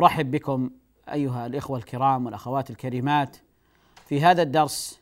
أرحب 0.00 0.30
بكم 0.30 0.70
أيها 1.12 1.46
الإخوة 1.46 1.78
الكرام 1.78 2.26
والأخوات 2.26 2.70
الكريمات 2.70 3.36
في 4.06 4.20
هذا 4.20 4.42
الدرس 4.42 5.00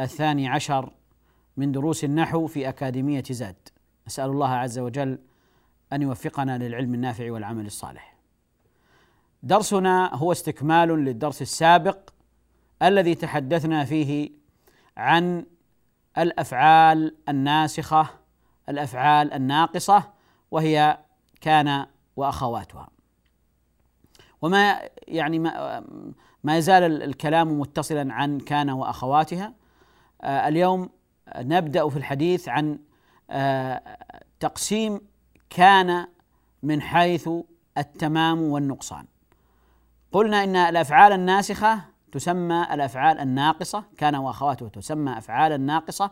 الثاني 0.00 0.48
عشر 0.48 0.92
من 1.56 1.72
دروس 1.72 2.04
النحو 2.04 2.46
في 2.46 2.68
أكاديمية 2.68 3.22
زاد. 3.30 3.68
نسأل 4.06 4.30
الله 4.30 4.48
عز 4.48 4.78
وجل 4.78 5.18
أن 5.92 6.02
يوفقنا 6.02 6.58
للعلم 6.58 6.94
النافع 6.94 7.32
والعمل 7.32 7.66
الصالح. 7.66 8.16
درسنا 9.42 10.14
هو 10.14 10.32
استكمال 10.32 10.88
للدرس 10.88 11.42
السابق 11.42 12.10
الذي 12.82 13.14
تحدثنا 13.14 13.84
فيه 13.84 14.30
عن 14.96 15.46
الأفعال 16.18 17.16
الناسخة 17.28 18.08
الأفعال 18.68 19.32
الناقصة 19.32 20.10
وهي 20.50 20.98
كان 21.40 21.86
وأخواتها. 22.16 22.99
وما 24.42 24.80
يعني 25.08 25.38
ما, 25.38 25.84
ما 26.44 26.56
يزال 26.56 27.02
الكلام 27.02 27.60
متصلا 27.60 28.14
عن 28.14 28.40
كان 28.40 28.70
وأخواتها. 28.70 29.54
آه، 30.22 30.48
اليوم 30.48 30.88
نبدأ 31.36 31.88
في 31.88 31.96
الحديث 31.96 32.48
عن 32.48 32.78
آه، 33.30 33.98
تقسيم 34.40 35.00
كان 35.50 36.06
من 36.62 36.82
حيث 36.82 37.28
التمام 37.78 38.42
والنقصان. 38.42 39.06
قلنا 40.12 40.44
إن 40.44 40.56
الأفعال 40.56 41.12
الناسخة 41.12 41.80
تسمى 42.12 42.66
الأفعال 42.72 43.18
الناقصة 43.18 43.84
كان 43.96 44.14
وأخواته 44.14 44.68
تسمى 44.68 45.18
افعالا 45.18 45.56
ناقصة 45.56 46.10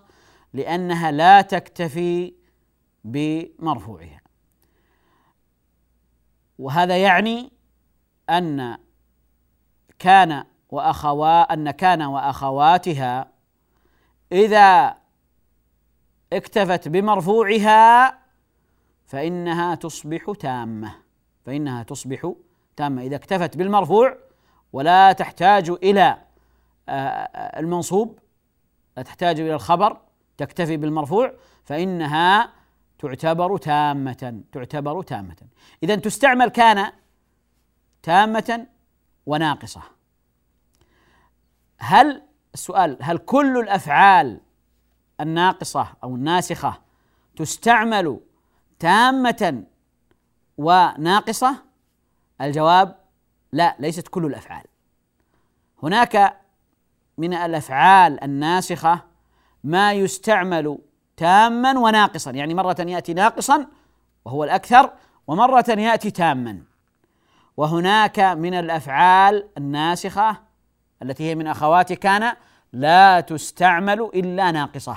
لأنها 0.54 1.10
لا 1.10 1.40
تكتفي 1.40 2.34
بمرفوعها. 3.04 4.20
وهذا 6.58 6.96
يعني 6.96 7.57
أن 8.30 8.78
كان 9.98 10.44
واخوا 10.70 11.52
أن 11.52 11.70
كان 11.70 12.02
وأخواتها 12.02 13.28
إذا 14.32 14.94
اكتفت 16.32 16.88
بمرفوعها 16.88 18.18
فإنها 19.06 19.74
تصبح 19.74 20.32
تامة. 20.40 20.94
فإنها 21.46 21.82
تصبح 21.82 22.32
تامة. 22.76 23.02
إذا 23.02 23.16
اكتفت 23.16 23.56
بالمرفوع 23.56 24.16
ولا 24.72 25.12
تحتاج 25.12 25.70
إلى 25.70 26.18
آه، 26.88 26.92
آه، 26.92 27.60
المنصوب 27.60 28.18
لا 28.96 29.02
تحتاج 29.02 29.40
إلى 29.40 29.54
الخبر 29.54 30.00
تكتفي 30.36 30.76
بالمرفوع 30.76 31.32
فإنها 31.64 32.52
تعتبر 32.98 33.56
تامة 33.56 34.42
تعتبر 34.52 35.02
تامة. 35.02 35.36
إذا 35.82 35.94
تستعمل 35.96 36.48
كان 36.48 36.92
تامة 38.08 38.66
وناقصة. 39.26 39.82
هل 41.78 42.22
السؤال 42.54 42.98
هل 43.00 43.18
كل 43.18 43.58
الأفعال 43.58 44.40
الناقصة 45.20 45.88
أو 46.04 46.14
الناسخة 46.14 46.80
تستعمل 47.36 48.20
تامة 48.78 49.64
وناقصة؟ 50.58 51.62
الجواب 52.40 52.96
لا 53.52 53.76
ليست 53.78 54.08
كل 54.08 54.26
الأفعال. 54.26 54.64
هناك 55.82 56.40
من 57.18 57.34
الأفعال 57.34 58.24
الناسخة 58.24 59.04
ما 59.64 59.92
يستعمل 59.92 60.78
تاما 61.16 61.78
وناقصا 61.78 62.30
يعني 62.30 62.54
مرة 62.54 62.76
يأتي 62.78 63.14
ناقصا 63.14 63.66
وهو 64.24 64.44
الأكثر 64.44 64.92
ومرة 65.26 65.64
يأتي 65.68 66.10
تاما. 66.10 66.77
وهناك 67.58 68.20
من 68.20 68.54
الأفعال 68.54 69.48
الناسخة 69.58 70.36
التي 71.02 71.24
هي 71.24 71.34
من 71.34 71.46
اخوات 71.46 71.92
كان 71.92 72.36
لا 72.72 73.20
تستعمل 73.20 74.00
إلا 74.00 74.50
ناقصة 74.50 74.96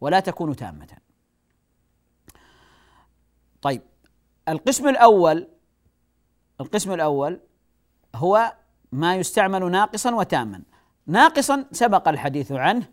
ولا 0.00 0.20
تكون 0.20 0.56
تامة. 0.56 0.86
طيب 3.62 3.82
القسم 4.48 4.88
الأول 4.88 5.48
القسم 6.60 6.92
الأول 6.92 7.40
هو 8.14 8.52
ما 8.92 9.16
يستعمل 9.16 9.70
ناقصا 9.70 10.14
وتاما. 10.14 10.62
ناقصا 11.06 11.64
سبق 11.72 12.08
الحديث 12.08 12.52
عنه 12.52 12.86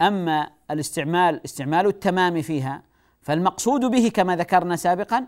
أما 0.00 0.50
الاستعمال 0.70 1.44
استعمال 1.44 1.86
التمام 1.86 2.42
فيها 2.42 2.82
فالمقصود 3.22 3.80
به 3.84 4.08
كما 4.14 4.36
ذكرنا 4.36 4.76
سابقا 4.76 5.26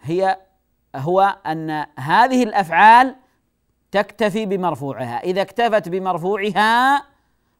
هي 0.00 0.47
هو 0.96 1.38
أن 1.46 1.86
هذه 1.98 2.42
الأفعال 2.42 3.16
تكتفي 3.90 4.46
بمرفوعها. 4.46 5.18
إذا 5.18 5.42
اكتفت 5.42 5.88
بمرفوعها 5.88 7.04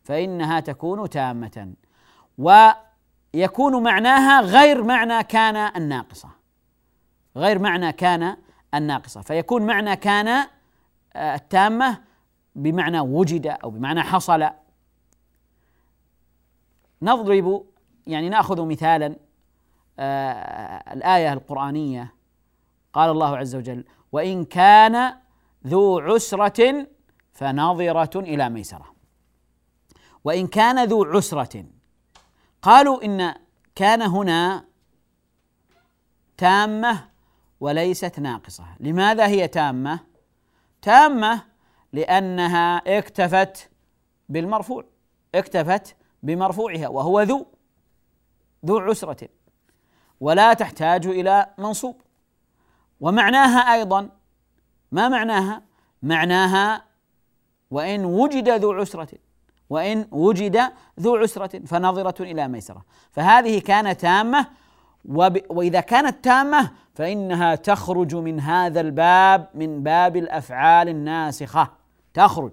فإنها 0.04 0.60
تكون 0.60 1.08
تامة 1.08 1.72
ويكون 2.38 3.82
معناها 3.82 4.40
غير 4.40 4.84
معنى 4.84 5.22
كان 5.24 5.56
الناقصة. 5.56 6.28
غير 7.36 7.58
معنى 7.58 7.92
كان 7.92 8.36
الناقصة. 8.74 9.20
فيكون 9.20 9.66
معنى 9.66 9.96
كان 9.96 10.28
آه، 11.16 11.34
التامة 11.34 12.00
بمعنى 12.54 13.00
وجد 13.00 13.46
أو 13.46 13.70
بمعنى 13.70 14.02
حصل. 14.02 14.48
نضرب 17.02 17.64
يعني 18.06 18.28
نأخذ 18.28 18.66
مثالا 18.66 19.16
آه 19.98 20.92
الآية 20.92 21.32
القرآنية. 21.32 22.17
قال 22.98 23.10
الله 23.10 23.36
عز 23.36 23.54
وجل 23.56 23.84
وإن 24.12 24.44
كان 24.44 25.14
ذو 25.66 25.98
عسرة 25.98 26.86
فناظرة 27.32 28.20
إلى 28.20 28.50
ميسرة. 28.50 28.94
وإن 30.24 30.46
كان 30.46 30.84
ذو 30.84 31.04
عسرة. 31.04 31.64
قالوا 32.62 33.04
إن 33.04 33.34
كان 33.74 34.02
هنا 34.02 34.64
تامة 36.36 37.08
وليست 37.60 38.20
ناقصة. 38.20 38.64
لماذا 38.80 39.26
هي 39.26 39.48
تامة؟ 39.48 40.00
تامة 40.82 41.42
لأنها 41.92 42.98
اكتفت 42.98 43.70
بالمرفوع 44.28 44.84
اكتفت 45.34 45.96
بمرفوعها 46.22 46.88
وهو 46.88 47.20
ذو 47.20 47.46
ذو 48.66 48.78
عسرة. 48.78 49.28
ولا 50.20 50.54
تحتاج 50.54 51.06
إلى 51.06 51.54
منصوب. 51.58 52.07
ومعناها 53.00 53.74
أيضا 53.74 54.08
ما 54.92 55.08
معناها؟ 55.08 55.62
معناها 56.02 56.84
وإن 57.70 58.04
وجد 58.04 58.48
ذو 58.48 58.72
عسرة 58.72 59.08
وإن 59.70 60.08
وجد 60.10 60.60
ذو 61.00 61.16
عسرة 61.16 61.58
فنظرة 61.58 62.22
إلى 62.22 62.48
ميسرة. 62.48 62.84
فهذه 63.12 63.60
كانت 63.60 64.00
تامة 64.00 64.46
وإذا 65.48 65.80
كانت 65.80 66.24
تامة 66.24 66.70
فإنها 66.94 67.54
تخرج 67.54 68.16
من 68.16 68.40
هذا 68.40 68.80
الباب 68.80 69.48
من 69.54 69.82
باب 69.82 70.16
الأفعال 70.16 70.88
الناسخة. 70.88 71.72
تخرج. 72.14 72.52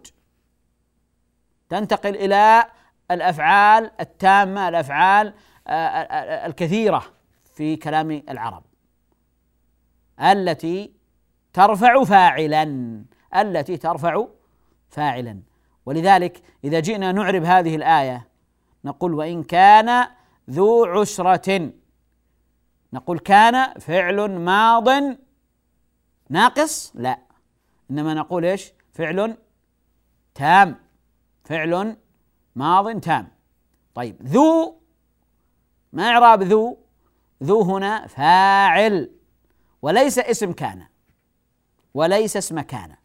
تنتقل 1.69 2.15
إلى 2.15 2.65
الأفعال 3.11 3.91
التامة 3.99 4.69
الأفعال 4.69 5.33
الكثيرة 6.47 7.03
في 7.55 7.75
كلام 7.75 8.23
العرب. 8.29 8.63
التي 10.19 10.93
ترفع 11.53 12.03
فاعلا 12.03 13.03
التي 13.35 13.77
ترفع 13.77 14.27
فاعلا. 14.89 15.41
ولذلك 15.85 16.41
إذا 16.63 16.79
جئنا 16.79 17.11
نعرب 17.11 17.43
هذه 17.43 17.75
الآية 17.75 18.27
نقول 18.85 19.13
وإن 19.13 19.43
كان 19.43 20.07
ذو 20.49 20.85
عسرة 20.85 21.71
نقول 22.93 23.19
كان 23.19 23.79
فعل 23.79 24.31
ماض 24.31 24.89
ناقص؟ 26.29 26.91
لا. 26.95 27.19
إنما 27.91 28.13
نقول 28.13 28.45
إيش؟ 28.45 28.73
فعل 28.93 29.37
تام. 30.33 30.75
فعل 31.43 31.97
ماض 32.55 32.99
تام. 32.99 33.27
طيب 33.95 34.21
ذو 34.23 34.81
ما 35.93 36.03
إعراب 36.03 36.43
ذو؟ 36.43 36.77
ذو 37.43 37.61
هنا 37.61 38.07
فاعل. 38.07 39.11
وليس 39.85 40.19
اسم 40.19 40.51
كان. 40.51 40.87
وليس 41.93 42.37
اسم 42.37 42.59
كان. 42.59 42.95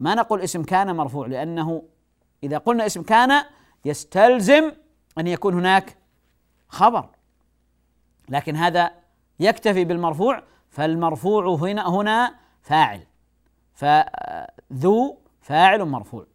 ما 0.00 0.14
نقول 0.14 0.40
اسم 0.40 0.62
كان 0.62 0.96
مرفوع 0.96 1.26
لأنه 1.26 1.82
إذا 2.42 2.58
قلنا 2.58 2.86
اسم 2.86 3.02
كان 3.02 3.44
يستلزم 3.84 4.72
أن 5.18 5.26
يكون 5.26 5.54
هناك 5.54 5.96
خبر. 6.68 7.08
لكن 8.28 8.56
هذا 8.56 8.92
يكتفي 9.40 9.84
بالمرفوع 9.84 10.42
فالمرفوع 10.70 11.54
هنا 11.54 11.88
هنا 11.88 12.34
فاعل. 12.62 13.06
فذو 13.74 15.18
فاعل 15.40 15.84
مرفوع. 15.84 16.26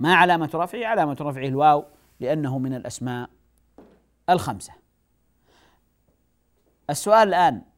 ما 0.00 0.14
علامة 0.14 0.50
رفعه؟ 0.54 0.86
علامة 0.86 1.16
رفعه 1.20 1.46
الواو 1.46 1.84
لأنه 2.20 2.58
من 2.58 2.74
الأسماء 2.74 3.30
الخمسة. 4.28 4.72
السؤال 6.90 7.28
الآن 7.28 7.71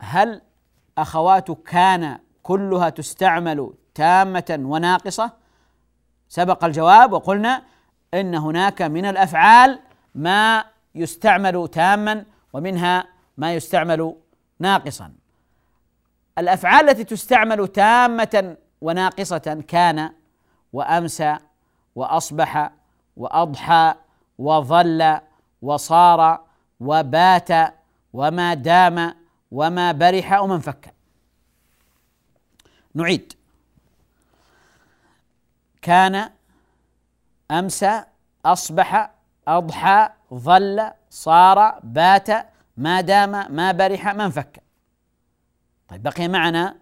هل 0.00 0.42
أخوات 0.98 1.50
كان 1.50 2.18
كلها 2.42 2.90
تستعمل 2.90 3.74
تامة 3.94 4.58
وناقصة؟ 4.60 5.32
سبق 6.28 6.64
الجواب 6.64 7.12
وقلنا 7.12 7.62
إن 8.14 8.34
هناك 8.34 8.82
من 8.82 9.04
الأفعال 9.04 9.80
ما 10.14 10.64
يستعمل 10.94 11.68
تاما 11.68 12.24
ومنها 12.52 13.04
ما 13.36 13.54
يستعمل 13.54 14.14
ناقصا. 14.58 15.12
الأفعال 16.38 16.90
التي 16.90 17.04
تستعمل 17.04 17.68
تامة 17.68 18.56
وناقصة 18.80 19.64
كان 19.68 20.12
وامسى 20.72 21.36
وأصبح 21.94 22.70
وأضحى 23.16 23.94
وظل 24.38 25.18
وصار 25.62 26.40
وبات 26.80 27.48
وما 28.12 28.54
دام 28.54 29.14
وما 29.50 29.92
برح 29.92 30.32
وما 30.32 30.54
انفك 30.54 30.94
نعيد. 32.94 33.32
كان 35.82 36.30
امسى 37.50 38.04
أصبح 38.44 39.10
أضحى 39.48 40.08
ظل 40.34 40.90
صار 41.10 41.80
بات 41.82 42.28
ما 42.76 43.00
دام 43.00 43.54
ما 43.54 43.72
برح 43.72 44.06
ما 44.06 44.24
انفك 44.24 44.62
طيب 45.88 46.02
بقي 46.02 46.28
معنا 46.28 46.76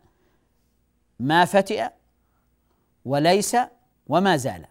ما 1.20 1.44
فتئ 1.44 1.88
وليس 3.04 3.56
وما 4.06 4.36
زال. 4.36 4.66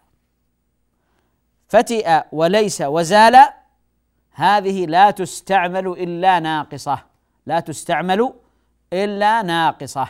فتئ 1.68 2.24
وليس 2.32 2.82
وزال 2.82 3.38
هذه 4.32 4.86
لا 4.86 5.12
تستعمل 5.12 5.88
إلا 5.88 6.40
ناقصة. 6.40 7.04
لا 7.48 7.60
تستعمل 7.60 8.34
إلا 8.94 9.42
ناقصة. 9.42 10.08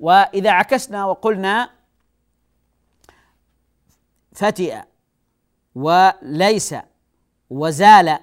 وإذا 0.00 0.50
عكسنا 0.50 1.04
وقلنا 1.04 1.70
فتئ 4.32 4.78
وليس 5.74 6.74
وزال 7.50 8.18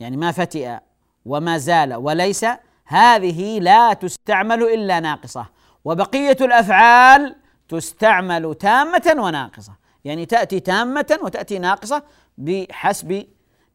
يعني 0.00 0.16
ما 0.16 0.32
فتئ 0.32 0.78
وما 1.24 1.58
زال 1.58 1.94
وليس 1.94 2.46
هذه 2.84 3.60
لا 3.60 3.92
تستعمل 3.92 4.62
إلا 4.62 5.00
ناقصة. 5.00 5.46
وبقية 5.84 6.36
الأفعال 6.40 7.36
تستعمل 7.68 8.54
تامة 8.54 9.14
وناقصة. 9.18 9.72
يعني 10.04 10.26
تأتي 10.26 10.60
تامة 10.60 11.18
وتأتي 11.22 11.58
ناقصة 11.58 12.02
بحسب 12.38 13.26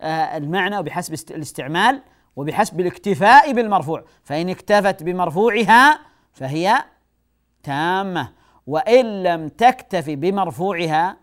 آه، 0.02 0.38
المعنى 0.38 0.78
وبحسب 0.78 1.14
الاستعمال. 1.32 2.02
وبحسب 2.36 2.80
الاكتفاء 2.80 3.54
بالمرفوع. 3.54 4.06
فإن 4.24 4.50
اكتفت 4.50 5.04
بمرفوعها 5.04 6.00
فهي 6.34 6.84
تامة. 7.64 8.34
وإن 8.68 9.24
لم 9.24 9.50
تكتف 9.50 10.10
بمرفوعها 10.10 11.18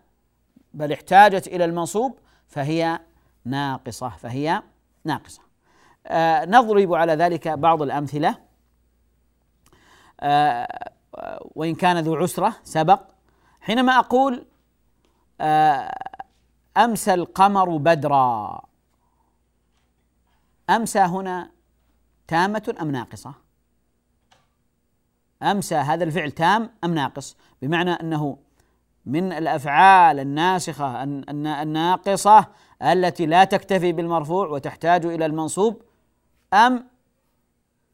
بل 0.73 0.91
احتاجت 0.91 1.47
إلى 1.47 1.65
المنصوب 1.65 2.19
فهي 2.47 2.99
ناقصة 3.45 4.09
فهي 4.09 4.63
ناقصة. 5.05 5.41
آه 6.07 6.45
نضرب 6.45 6.93
على 6.93 7.13
ذلك 7.13 7.47
بعض 7.47 7.81
الأمثلة. 7.81 8.35
آه 10.19 10.91
وإن 11.55 11.75
كان 11.75 11.99
ذو 11.99 12.15
عسرة 12.15 12.55
سبق. 12.63 12.99
حينما 13.61 13.99
أقول 13.99 14.45
آه 15.41 15.93
أمسى 16.77 17.13
القمر 17.13 17.77
بدرا. 17.77 18.61
أمسى 20.71 20.99
هنا 20.99 21.51
تامة 22.27 22.75
أم 22.81 22.91
ناقصة؟ 22.91 23.33
أمسى 25.43 25.75
هذا 25.75 26.03
الفعل 26.03 26.31
تام 26.31 26.69
أم 26.83 26.93
ناقص؟ 26.93 27.37
بمعنى 27.61 27.91
أنه 27.91 28.37
من 29.05 29.33
الأفعال 29.33 30.19
الناسخة 30.19 31.03
الناقصة 31.03 32.47
التي 32.81 33.25
لا 33.25 33.43
تكتفي 33.43 33.91
بالمرفوع 33.91 34.47
وتحتاج 34.47 35.05
إلى 35.05 35.25
المنصوب 35.25 35.81
أم 36.53 36.87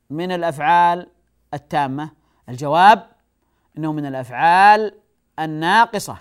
من 0.09 0.31
الأفعال 0.31 1.07
التامة؟ 1.53 2.09
الجواب 2.50 3.07
أنه 3.77 3.94
من 3.94 4.06
الأفعال 4.06 4.95
الناقصة 5.39 6.18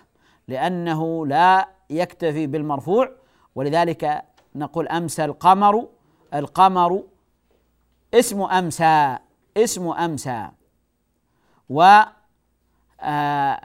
لأنه 0.49 1.27
لا 1.27 1.69
يكتفي 1.91 2.47
بالمرفوع 2.47 3.11
ولذلك 3.55 4.23
نقول 4.55 4.89
أمسى 4.89 5.25
القمر 5.25 5.89
القمر 6.35 7.03
اسم 8.15 8.43
أمسى 8.43 9.19
اسم 9.57 9.89
أمسى. 9.89 10.49
و 11.71 12.03
آه، 13.01 13.61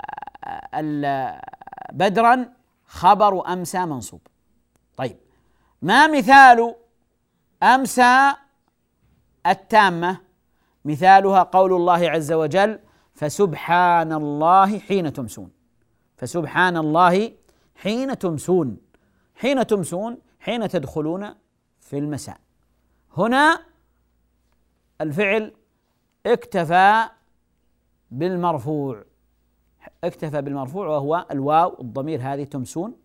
بدرا 1.94 2.54
خبر 2.86 3.54
أمسى 3.54 3.86
منصوب. 3.86 4.22
طيب 4.98 5.18
ما 5.82 6.08
مثال 6.08 6.76
أمسى 7.64 8.34
التامة؟ 9.48 10.18
مثالها 10.86 11.44
قول 11.44 11.74
الله 11.74 12.10
عز 12.10 12.32
وجل 12.32 12.80
فسبحان 13.14 14.14
الله 14.14 14.80
حين 14.80 15.14
تمسون 15.14 15.52
فسبحان 16.18 16.78
الله 16.78 17.34
حين 17.76 18.20
تمسون. 18.20 18.78
حين 19.36 19.68
تمسون 19.68 20.18
حين 20.40 20.70
تدخلون 20.70 21.36
في 21.80 21.98
المساء. 21.98 22.41
هنا 23.18 23.66
الفعل 25.02 25.54
اكتفى 26.26 27.10
بالمرفوع. 28.12 29.04
اكتفى 30.04 30.42
بالمرفوع 30.42 30.88
وهو 30.88 31.26
الواو 31.32 31.82
الضمير 31.82 32.20
هذه 32.22 32.44
تمسون. 32.44 32.96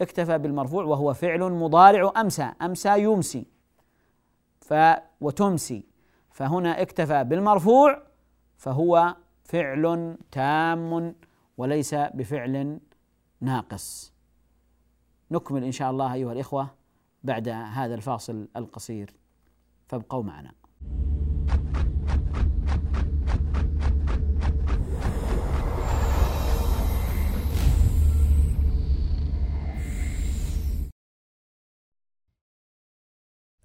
اكتفى 0.00 0.38
بالمرفوع 0.38 0.84
وهو 0.84 1.14
فعل 1.14 1.40
مضارع 1.40 2.12
أمسى 2.16 2.52
أمسى 2.62 3.02
يمسي. 3.02 3.46
ف 4.60 4.74
وتمسي. 5.20 5.84
فهنا 6.30 6.82
اكتفى 6.82 7.24
بالمرفوع 7.24 8.02
فهو 8.56 9.16
فعل 9.44 10.16
تام 10.30 11.14
وليس 11.56 11.94
بفعل 11.94 12.80
ناقص. 13.40 14.12
نكمل 15.30 15.64
إن 15.64 15.72
شاء 15.72 15.90
الله 15.90 16.14
أيها 16.14 16.32
الإخوة 16.32 16.70
بعد 17.24 17.48
هذا 17.48 17.94
الفاصل 17.94 18.48
القصير. 18.56 19.19
فابقوا 19.90 20.22
معنا. 20.22 20.54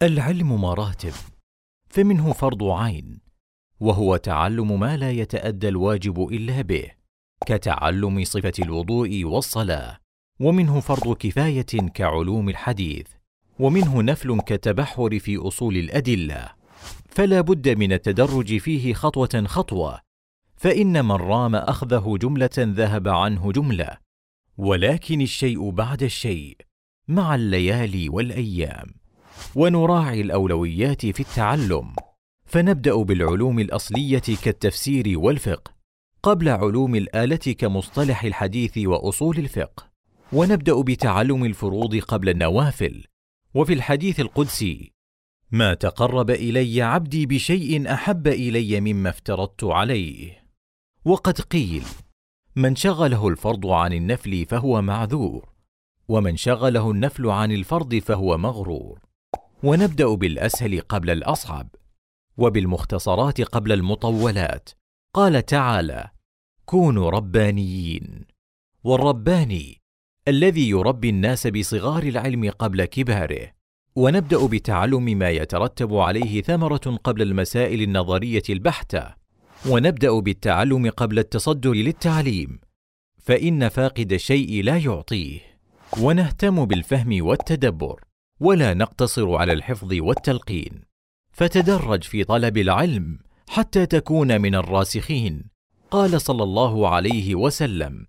العلم 0.02 0.62
مراتب 0.62 1.14
فمنه 1.90 2.34
فرض 2.34 2.64
عين 2.64 3.22
وهو 3.80 4.18
تعلم 4.18 4.80
ما 4.80 4.98
لا 4.98 5.12
يتأدى 5.12 5.68
الواجب 5.68 6.28
إلا 6.28 6.62
به 6.62 6.92
كتعلم 7.46 8.24
صفة 8.24 8.54
الوضوء 8.60 9.26
والصلاة 9.26 10.00
ومنه 10.40 10.80
فرض 10.80 11.18
كفاية 11.18 11.90
كعلوم 11.94 12.50
الحديث. 12.50 13.25
ومنه 13.60 14.02
نفل 14.02 14.40
كالتبحر 14.42 15.20
في 15.20 15.38
أصول 15.38 15.78
الأدلة. 15.78 16.50
فلا 17.10 17.42
بد 17.42 17.70
من 17.70 17.94
التدرج 17.94 18.58
فيه 18.58 18.94
خطوة 18.94 19.44
خطوة 19.48 20.00
فإن 20.56 21.06
من 21.06 21.12
رام 21.12 21.56
أخذه 21.56 22.18
جملة 22.22 22.50
ذهب 22.60 23.08
عنه 23.08 23.52
جملة. 23.52 23.98
ولكن 24.58 25.22
الشيء 25.22 25.70
بعد 25.70 26.04
الشيء 26.04 26.58
مع 27.08 27.36
الليالي 27.36 28.10
والأيام. 28.10 28.94
ونراعي 29.56 30.22
الأولويات 30.22 31.06
في 31.06 31.20
التعلم. 31.20 31.96
فنبدأ 32.46 32.96
بالعلوم 32.96 33.60
الأصلية 33.60 34.24
كالتفسير 34.44 35.20
والفقه 35.20 35.76
قبل 36.24 36.50
علوم 36.50 36.96
الآلة 36.96 37.36
كمصطلح 37.36 38.24
الحديث 38.24 38.78
وأصول 38.78 39.38
الفقه. 39.38 39.88
ونبدأ 40.34 40.82
بتعلم 40.82 41.46
الفروض 41.46 41.96
قبل 41.96 42.30
النوافل. 42.30 43.04
وفي 43.56 43.74
الحديث 43.74 44.20
القدسي 44.20 44.92
ما 45.52 45.74
تقرب 45.74 46.30
إلي 46.30 46.82
عبدي 46.82 47.26
بشيء 47.26 47.94
أحب 47.94 48.28
إلي 48.28 48.82
مما 48.82 49.10
افترضت 49.10 49.64
عليه. 49.64 50.46
وقد 51.06 51.42
قيل 51.42 51.84
من 52.56 52.76
شغله 52.76 53.28
الفرض 53.28 53.68
عن 53.68 53.94
النفل 53.94 54.46
فهو 54.46 54.82
معذور 54.82 55.50
ومن 56.08 56.38
شغله 56.38 56.92
النفل 56.92 57.30
عن 57.30 57.52
الفرض 57.52 57.96
فهو 57.96 58.38
مغرور. 58.38 59.00
ونبدأ 59.64 60.16
بالأسهل 60.16 60.82
قبل 60.82 61.10
الأصعب 61.10 61.68
وبالمختصرات 62.38 63.42
قبل 63.42 63.72
المطولات. 63.72 64.70
قال 65.14 65.46
تعالى 65.46 66.10
كونوا 66.66 67.10
ربانيين. 67.10 68.26
والرباني 68.84 69.85
الذي 70.28 70.70
يربي 70.70 71.10
الناس 71.10 71.48
بصغار 71.48 72.04
العلم 72.04 72.50
قبل 72.50 72.86
كباره. 72.86 73.52
ونبدأ 73.96 74.46
بتعلم 74.46 75.04
ما 75.04 75.30
يترتب 75.30 75.96
عليه 75.96 76.42
ثمرة 76.42 77.00
قبل 77.04 77.22
المسائل 77.22 77.82
النظرية 77.82 78.44
البحتة. 78.50 79.14
ونبدأ 79.70 80.20
بالتعلم 80.20 80.90
قبل 80.90 81.20
التصدر 81.20 81.74
للتعليم. 81.74 82.60
فإن 83.18 83.70
فاقد 83.70 84.14
الشيء 84.14 84.64
لا 84.64 84.78
يعطيه. 84.78 85.40
ونهتم 86.00 86.66
بالفهم 86.66 87.26
والتدبر. 87.26 88.02
ولا 88.40 88.74
نقتصر 88.74 89.36
على 89.36 89.54
الحفظ 89.54 89.94
والتلقين. 89.94 90.82
فتدرج 91.32 92.04
في 92.04 92.24
طلب 92.24 92.58
العلم 92.58 93.20
حتى 93.48 93.86
تكون 93.86 94.42
من 94.42 94.56
الراسخين. 94.56 95.44
قال 95.92 96.22
صلى 96.22 96.44
الله 96.44 96.90
عليه 96.90 97.36
وسلم 97.36 98.06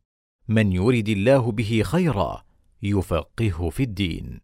من 0.48 0.72
يرد 0.72 1.08
الله 1.08 1.52
به 1.52 1.82
خيرا 1.84 2.44
يفقهه 2.82 3.70
في 3.70 3.82
الدين. 3.82 4.40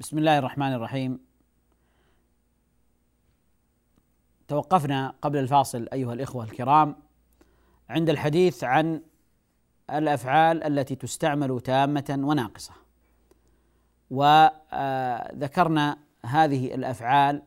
بسم 0.00 0.18
الله 0.18 0.38
الرحمن 0.38 0.72
الرحيم. 0.72 1.18
توقفنا 4.48 5.14
قبل 5.22 5.38
الفاصل 5.38 5.88
أيها 5.92 6.12
الإخوة 6.12 6.44
الكرام 6.44 6.96
عند 7.88 8.10
الحديث 8.10 8.64
عن 8.64 9.02
الأفعال 9.90 10.62
التي 10.64 10.94
تستعمل 10.94 11.60
تامة 11.60 12.18
وناقصة. 12.22 12.72
وذكرنا 14.10 15.98
هذه 16.24 16.74
الأفعال 16.74 17.42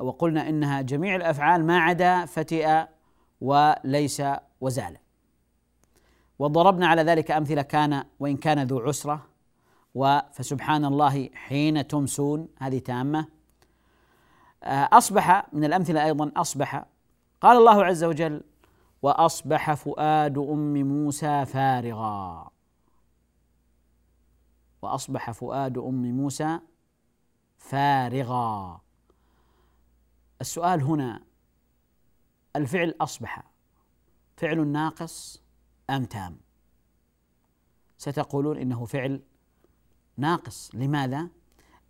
وقلنا 0.00 0.48
إنها 0.48 0.80
جميع 0.80 1.16
الأفعال 1.16 1.66
ما 1.66 1.80
عدا 1.80 2.24
فتئ 2.24 2.84
وليس 3.40 4.22
وزال. 4.60 4.96
وضربنا 6.38 6.86
على 6.86 7.02
ذلك 7.02 7.30
أمثلة 7.30 7.62
كان 7.62 8.04
وإن 8.20 8.36
كان 8.36 8.66
ذو 8.66 8.80
عسرة. 8.80 9.26
فسبحان 10.32 10.84
الله 10.84 11.30
حين 11.34 11.86
تمسون 11.86 12.48
هذه 12.58 12.78
تامة. 12.78 13.26
أصبح 14.92 15.46
من 15.52 15.64
الأمثلة 15.64 16.04
أيضا 16.04 16.32
أصبح 16.36 16.84
قال 17.40 17.56
الله 17.56 17.84
عز 17.84 18.04
وجل 18.04 18.42
وأصبح 19.02 19.74
فؤاد 19.74 20.38
أم 20.38 20.74
موسى 20.74 21.44
فارغا. 21.44 22.50
وأصبح 24.82 25.30
فؤاد 25.30 25.78
أم 25.78 26.16
موسى 26.16 26.58
فارغا. 27.58 28.80
السؤال 30.40 30.82
هنا 30.82 31.22
الفعل 32.56 32.94
أصبح 33.00 33.42
فعل 34.36 34.66
ناقص 34.66 35.42
أم 35.90 36.04
تام؟ 36.04 36.40
ستقولون 37.98 38.58
إنه 38.58 38.84
فعل 38.84 39.22
ناقص. 40.16 40.74
لماذا؟ 40.74 41.28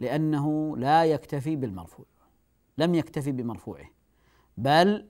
لأنه 0.01 0.77
لا 0.77 1.05
يكتفي 1.05 1.57
بالمرفوع 1.57 2.07
لم 2.79 2.95
يكتفي 2.95 3.33
بمرفوعه 3.33 3.87
بل 4.57 5.09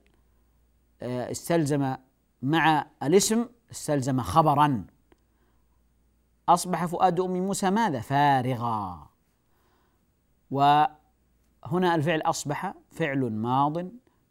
استلزم 1.01 1.95
مع 2.41 2.85
الاسم 3.03 3.49
استلزم 3.71 4.21
خبرا. 4.21 4.85
أصبح 6.49 6.85
فؤاد 6.85 7.19
أم 7.19 7.31
موسى 7.31 7.69
ماذا؟ 7.69 7.99
فارغا 7.99 9.09
وهنا 10.51 11.95
الفعل 11.95 12.21
أصبح 12.21 12.73
فعل 12.91 13.19
ماض 13.19 13.87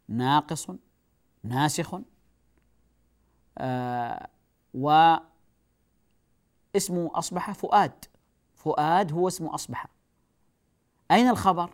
ناقص 0.09 0.67
ناسخ. 1.43 1.99
آه 3.57 4.27
واسم 4.73 5.21
أصبح 7.07 7.51
فؤاد. 7.51 8.05
فؤاد 8.55 9.11
هو 9.11 9.27
اسم 9.27 9.45
أصبح. 9.45 9.87
أين 11.11 11.29
الخبر؟ 11.29 11.69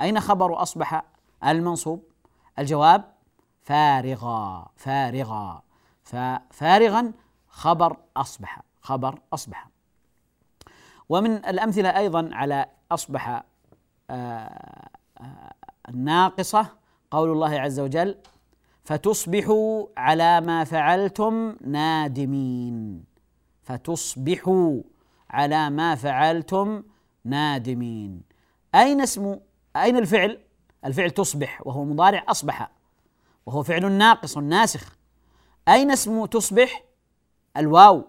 أين 0.00 0.20
خبر 0.20 0.62
أصبح 0.62 1.02
المنصوب؟ 1.44 2.04
الجواب 2.58 3.17
فارغا 3.68 4.70
فارغا. 4.76 5.62
ففارغا 6.02 7.12
خبر 7.48 7.96
أصبح 8.16 8.62
خبر 8.80 9.18
أصبح. 9.32 9.68
ومن 11.08 11.30
الأمثلة 11.36 11.98
أيضا 11.98 12.30
على 12.32 12.66
أصبح 12.92 13.42
آه، 14.10 14.88
آه، 15.20 15.54
الناقصه 15.88 16.66
قول 17.10 17.32
الله 17.32 17.60
عز 17.60 17.80
وجل 17.80 18.16
فتصبحوا 18.84 19.86
على 19.96 20.40
ما 20.40 20.64
فعلتم 20.64 21.56
نادمين. 21.60 23.04
فتصبحوا 23.62 24.82
على 25.30 25.70
ما 25.70 25.94
فعلتم 25.94 26.82
نادمين. 27.24 28.22
أين 28.74 29.00
اسم 29.00 29.36
أين 29.76 29.96
الفعل؟ 29.96 30.38
الفعل 30.84 31.10
تصبح 31.10 31.66
وهو 31.66 31.84
مضارع 31.84 32.24
أصبح. 32.28 32.77
وهو 33.48 33.62
فعل 33.62 33.92
ناقص 33.92 34.38
ناسخ. 34.38 34.96
أين 35.68 35.90
اسم 35.90 36.24
تصبح؟ 36.24 36.84
الواو 37.56 38.04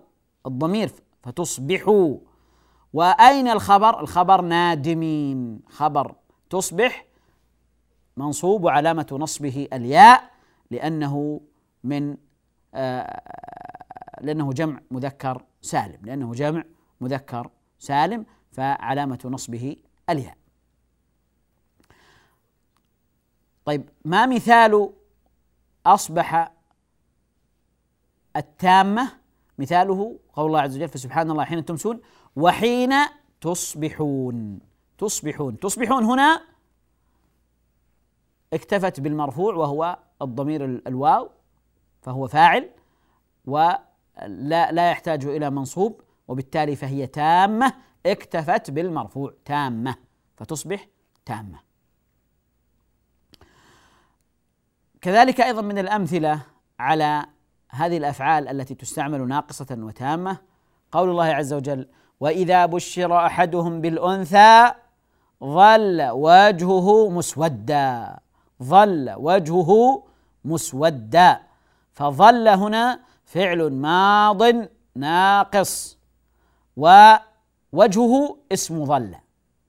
الضمير 0.46 0.92
فتصبحوا 1.24 2.18
وأين 2.94 3.48
الخبر؟ 3.48 4.00
الخبر 4.00 4.42
نادمين. 4.42 5.62
خبر 5.70 6.16
تصبح 6.50 7.06
منصوب 8.18 8.64
وعلامة 8.64 9.08
نصبه 9.12 9.68
الياء 9.74 10.32
لأنه 10.72 11.42
من 11.84 12.18
آه 12.74 13.22
لأنه 14.22 14.54
جمع 14.54 14.80
مذكر 14.92 15.44
سالم. 15.62 16.00
لأنه 16.04 16.34
جمع 16.34 16.64
مذكر 17.02 17.50
سالم 17.80 18.26
فعلامة 18.52 19.20
نصبه 19.26 19.76
الياء. 20.10 20.38
طيب 23.66 23.90
ما 24.06 24.26
مثال 24.26 24.94
أصبح 25.86 26.52
التامة 28.36 29.12
مثاله 29.58 30.20
قول 30.34 30.48
الله 30.48 30.62
عز 30.62 30.76
وجل 30.76 30.88
فسبحان 30.88 31.32
الله 31.32 31.44
حين 31.44 31.66
تمسون 31.66 32.02
وحين 32.36 32.94
تصبحون. 33.42 34.60
تصبحون. 34.98 35.60
تصبحون 35.60 36.04
هنا 36.04 36.42
اكتفت 38.54 39.00
بالمرفوع 39.00 39.56
وهو 39.56 40.00
الضمير 40.22 40.66
الواو 40.66 41.30
فهو 42.02 42.28
فاعل 42.28 42.70
ولا 43.46 44.72
لا 44.72 44.92
يحتاج 44.92 45.26
إلى 45.26 45.50
منصوب 45.50 46.02
وبالتالي 46.28 46.76
فهي 46.76 47.08
تامة 47.08 47.74
اكتفت 48.06 48.72
بالمرفوع 48.72 49.34
تامة 49.46 49.96
فتصبح 50.36 50.88
تامة. 51.26 51.69
كذلك 55.02 55.42
أيضا 55.42 55.62
من 55.62 55.78
الأمثلة 55.78 56.42
على 56.80 57.26
هذه 57.70 57.98
الأفعال 57.98 58.48
التي 58.48 58.76
تستعمل 58.76 59.28
ناقصة 59.28 59.68
وتامة. 59.72 60.38
قول 60.92 61.10
الله 61.10 61.26
عز 61.26 61.54
وجل 61.54 61.88
وإذا 62.20 62.66
بشر 62.66 63.26
أحدهم 63.26 63.82
بالأنثى 63.82 64.72
ظل 65.44 66.10
وجهه 66.12 67.10
مسودا. 67.10 68.20
ظل 68.64 69.14
وجهه 69.18 70.04
مسودا. 70.46 71.40
فظل 71.94 72.48
هنا 72.48 73.00
فعل 73.26 73.74
ماض 73.74 74.42
ناقص. 74.96 75.98
ووجهه 76.78 78.38
اسم 78.52 78.86
ظل. 78.86 79.16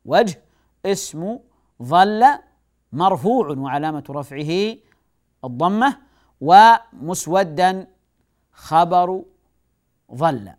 وجه 0.04 0.42
اسم 0.86 1.38
ظل 1.82 2.26
مرفوع 2.92 3.48
وعلامة 3.48 4.04
رفعه 4.10 4.76
الضمة 5.44 5.98
ومسودا 6.40 7.86
خبر 8.52 9.22
ظل 10.14 10.52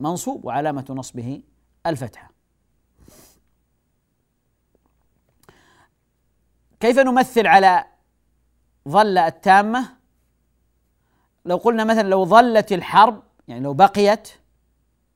منصوب 0.00 0.44
وعلامة 0.44 0.84
نصبه 0.90 1.42
الفتحة. 1.86 2.30
كيف 6.80 6.98
نمثل 6.98 7.46
على 7.46 7.84
ظل 8.88 9.18
التامة؟ 9.18 9.96
لو 11.44 11.56
قلنا 11.56 11.84
مثلا 11.84 12.08
لو 12.08 12.24
ظلت 12.24 12.72
الحرب 12.72 13.22
يعني 13.48 13.64
لو 13.64 13.74
بقيت 13.74 14.28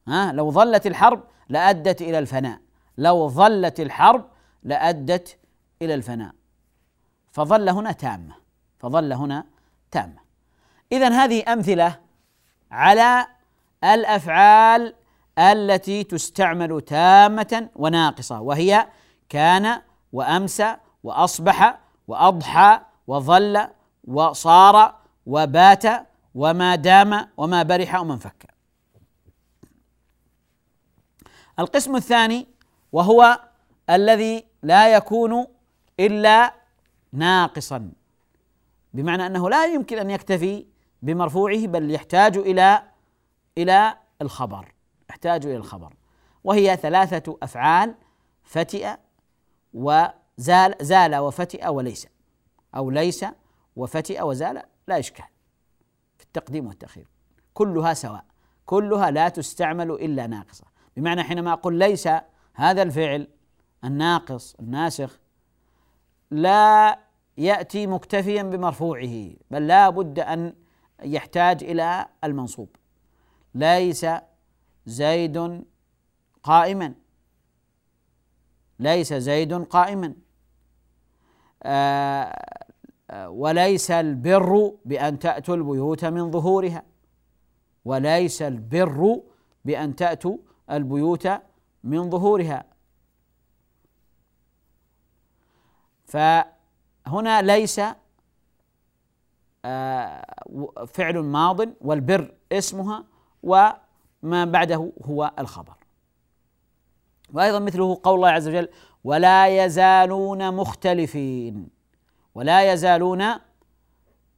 ها 0.09 0.33
لو 0.33 0.51
ظلت 0.51 0.87
الحرب 0.87 1.25
لأدت 1.49 2.03
إلى 2.03 2.19
الفناء. 2.19 2.61
لو 2.99 3.29
ظلت 3.29 3.81
الحرب 3.81 4.31
لأدت 4.63 5.39
إلى 5.83 5.95
الفناء. 5.95 6.35
فظل 7.33 7.69
هنا 7.69 7.93
تامة. 7.93 8.35
فظل 8.81 9.13
هنا 9.13 9.45
تامة 9.91 10.21
إذا 10.93 11.09
هذه 11.09 11.53
أمثلة 11.53 12.01
على 12.71 13.27
الأفعال 13.85 14.95
التي 15.39 16.05
تستعمل 16.05 16.81
تامة 16.81 17.69
وناقصة 17.77 18.41
وهي 18.41 18.89
كان 19.29 19.83
وأمسى 20.13 20.77
وأصبح 21.03 21.79
وأضحى 22.09 22.81
وظل 23.07 23.69
وصار 24.05 24.95
وبات 25.27 25.85
وما 26.35 26.75
دام 26.75 27.29
وما 27.37 27.63
برح 27.63 27.95
وما 27.95 28.15
انفك. 28.15 28.55
القسم 31.59 31.97
الثاني 31.97 32.47
وهو 32.93 33.41
الذي 33.91 34.45
لا 34.63 34.95
يكون 34.95 35.47
إلا 36.01 36.55
ناقصا. 37.13 37.91
بمعنى 38.95 39.27
أنه 39.27 39.51
لا 39.51 39.67
يمكن 39.67 39.99
أن 39.99 40.11
يكتفي 40.11 40.67
بمرفوعه 41.03 41.67
بل 41.67 41.91
يحتاج 41.91 42.37
إلى 42.37 42.83
إلى 43.59 43.97
الخبر 44.23 44.75
يحتاج 45.11 45.47
إلى 45.47 45.57
الخبر. 45.57 45.95
وهي 46.45 46.77
ثلاثة 46.77 47.39
أفعال 47.43 47.95
فتئ 48.43 48.97
وزال 49.75 50.75
زال 50.81 51.17
وفتئ 51.17 51.69
وليس. 51.69 52.09
أو 52.77 52.91
ليس 52.91 53.25
وفتئ 53.77 54.23
وزال 54.23 54.63
لا 54.89 54.99
إشكال 54.99 55.25
في 56.19 56.25
التقديم 56.25 56.67
والتأخير. 56.67 57.09
كلها 57.55 57.95
سواء. 57.95 58.25
كلها 58.67 59.11
لا 59.11 59.29
تستعمل 59.29 59.91
إلا 59.91 60.27
ناقصة. 60.27 60.65
بمعنى 60.97 61.23
حينما 61.23 61.53
أقول 61.53 61.75
ليس 61.75 62.09
هذا 62.55 62.83
الفعل 62.83 63.29
الناقص 63.85 64.55
الناسخ 64.61 65.21
لا 66.31 66.99
يأتي 67.39 67.87
مكتفيا 67.87 68.43
بمرفوعه 68.43 69.31
بل 69.51 69.67
لا 69.67 69.91
بد 69.91 70.19
أن 70.19 70.55
يحتاج 71.03 71.65
إلى 71.65 72.07
المنصوب. 72.25 72.77
ليس 73.55 74.07
زيد 74.87 75.65
قائما. 76.43 76.95
ليس 78.79 79.15
زيد 79.15 79.53
قائما. 79.53 80.15
آه 81.63 82.35
وليس 83.29 83.91
البر 83.91 84.73
بأن 84.85 85.19
تأتوا 85.19 85.55
البيوت 85.57 86.05
من 86.05 86.31
ظهورها. 86.31 86.83
وليس 87.85 88.43
البر 88.43 89.21
بأن 89.65 89.97
تأتوا 89.97 90.37
البيوت 90.71 91.29
من 91.85 92.11
ظهورها. 92.11 92.65
فهنا 97.09 97.43
ليس 97.43 97.81
آه، 99.65 100.25
فعل 100.87 101.19
ماض 101.19 101.61
والبر 101.81 102.35
اسمها 102.53 103.05
وما 103.43 104.45
بعده 104.45 104.93
هو 105.05 105.33
الخبر. 105.39 105.75
وأيضا 107.33 107.59
مثله 107.59 108.01
قول 108.03 108.15
الله 108.15 108.29
عز 108.29 108.49
وجل 108.49 108.69
ولا 109.05 109.65
يزالون 109.65 110.55
مختلفين 110.55 111.69
ولا 112.35 112.73
يزالون 112.73 113.25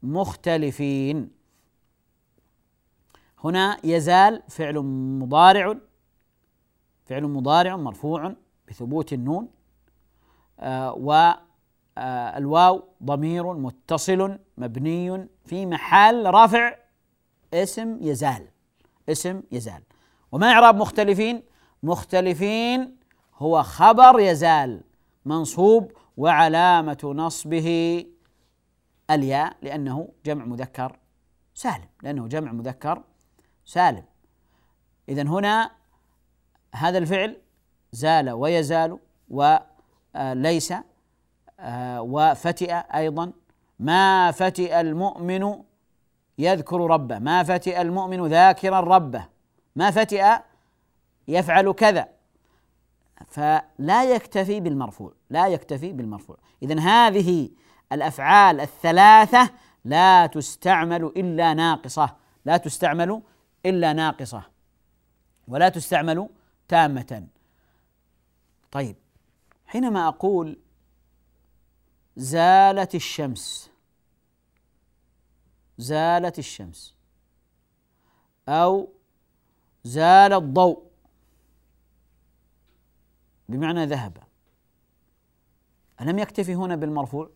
مختلفين. 0.03 1.31
هنا 3.45 3.77
يزال 3.85 4.43
فعل 4.49 4.79
مضارع 5.19 5.75
فعل 7.05 7.23
مضارع 7.23 7.77
مرفوع 7.77 8.35
بثبوت 8.69 9.13
النون 9.13 9.49
آه 10.61 10.95
آه 11.99 12.83
ضمير 13.03 13.53
متصل 13.53 14.39
مبني 14.59 15.29
في 15.45 15.67
محل 15.67 16.27
رفع 16.27 16.77
اسم 17.55 17.99
يزال 18.01 18.49
اسم 19.09 19.43
يزال. 19.53 19.83
وما 20.33 20.53
إعراب 20.53 20.77
مختلفين؟ 20.77 21.43
مختلفين 21.83 22.97
هو 23.37 23.63
خبر 23.63 24.21
يزال 24.21 24.81
منصوب 25.25 25.93
وعلامة 26.17 27.13
نصبه 27.17 28.05
الياء 29.11 29.57
لأنه 29.63 30.09
جمع 30.25 30.45
مذكر 30.45 30.99
سالم 31.55 31.89
لأنه 32.03 32.29
جمع 32.29 32.53
مذكر 32.53 33.03
سالم. 33.65 34.05
إذا 35.09 35.23
هنا 35.23 35.71
هذا 36.75 36.99
الفعل 36.99 37.41
زال 37.93 38.31
ويزال 38.31 38.99
وليس 39.29 40.73
آه، 40.73 40.85
وفتئ 41.99 42.73
أيضا. 42.75 43.33
ما 43.79 44.31
فتئ 44.31 44.81
المؤمن 44.81 45.63
يذكر 46.39 46.81
ربه. 46.81 47.19
ما 47.19 47.43
فتئ 47.43 47.81
المؤمن 47.81 48.27
ذاكرا 48.27 48.81
ربه. 48.81 49.29
ما 49.77 49.91
فتئ 49.91 50.37
يفعل 51.29 51.73
كذا. 51.73 52.09
فلا 53.27 54.05
يكتفي 54.05 54.61
بالمرفوع. 54.61 55.13
لا 55.31 55.49
يكتفي 55.49 55.93
بالمرفوع. 55.93 56.37
اذا 56.63 56.81
هذه 56.81 57.51
الأفعال 57.93 58.61
الثلاثة 58.61 59.51
لا 59.85 60.27
تستعمل 60.27 61.05
إلا 61.05 61.55
ناقصة. 61.55 62.17
لا 62.45 62.57
تستعمل 62.57 63.23
إلا 63.67 63.93
ناقصة. 63.93 64.43
ولا 65.49 65.69
تستعمل 65.69 66.29
تامة. 66.69 67.27
طيب 68.71 68.97
حينما 69.67 70.09
أقول 70.09 70.59
زالت 72.21 72.95
الشمس. 72.95 73.71
زالت 75.79 76.39
الشمس. 76.39 76.95
أو 78.49 78.93
زال 79.85 80.33
الضوء. 80.33 80.91
بمعنى 83.49 83.87
ذهب. 83.87 84.19
ألم 86.01 86.19
يكتفي 86.19 86.55
هنا 86.55 86.77
بالمرفوع؟ 86.77 87.31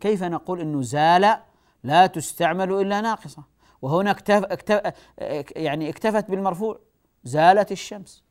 كيف 0.00 0.22
نقول 0.22 0.60
أنه 0.60 0.82
زال 0.82 1.40
لا 1.82 2.06
تستعمل 2.06 2.72
إلا 2.72 3.00
ناقصة؟ 3.00 3.44
وهنا 3.82 4.10
اكتف 4.10 4.44
اكتف 4.44 4.92
يعني 5.56 5.88
اكتفت 5.88 6.30
بالمرفوع. 6.30 6.80
زالت 7.24 7.72
الشمس. 7.72 8.24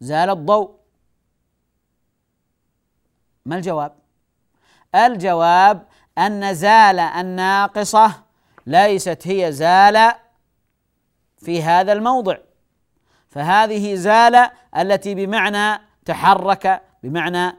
زال 0.00 0.30
الضوء. 0.30 0.79
ما 3.50 3.56
الجواب؟ 3.56 3.92
الجواب 4.94 5.86
أن 6.18 6.54
زال 6.54 6.98
الناقصة 6.98 8.22
ليست 8.66 9.22
هي 9.24 9.52
زال 9.52 10.12
في 11.38 11.62
هذا 11.62 11.92
الموضع. 11.92 12.36
فهذه 13.28 13.94
زال 13.94 14.50
التي 14.76 15.14
بمعنى 15.14 15.80
تحرك 16.04 16.82
بمعنى 17.02 17.56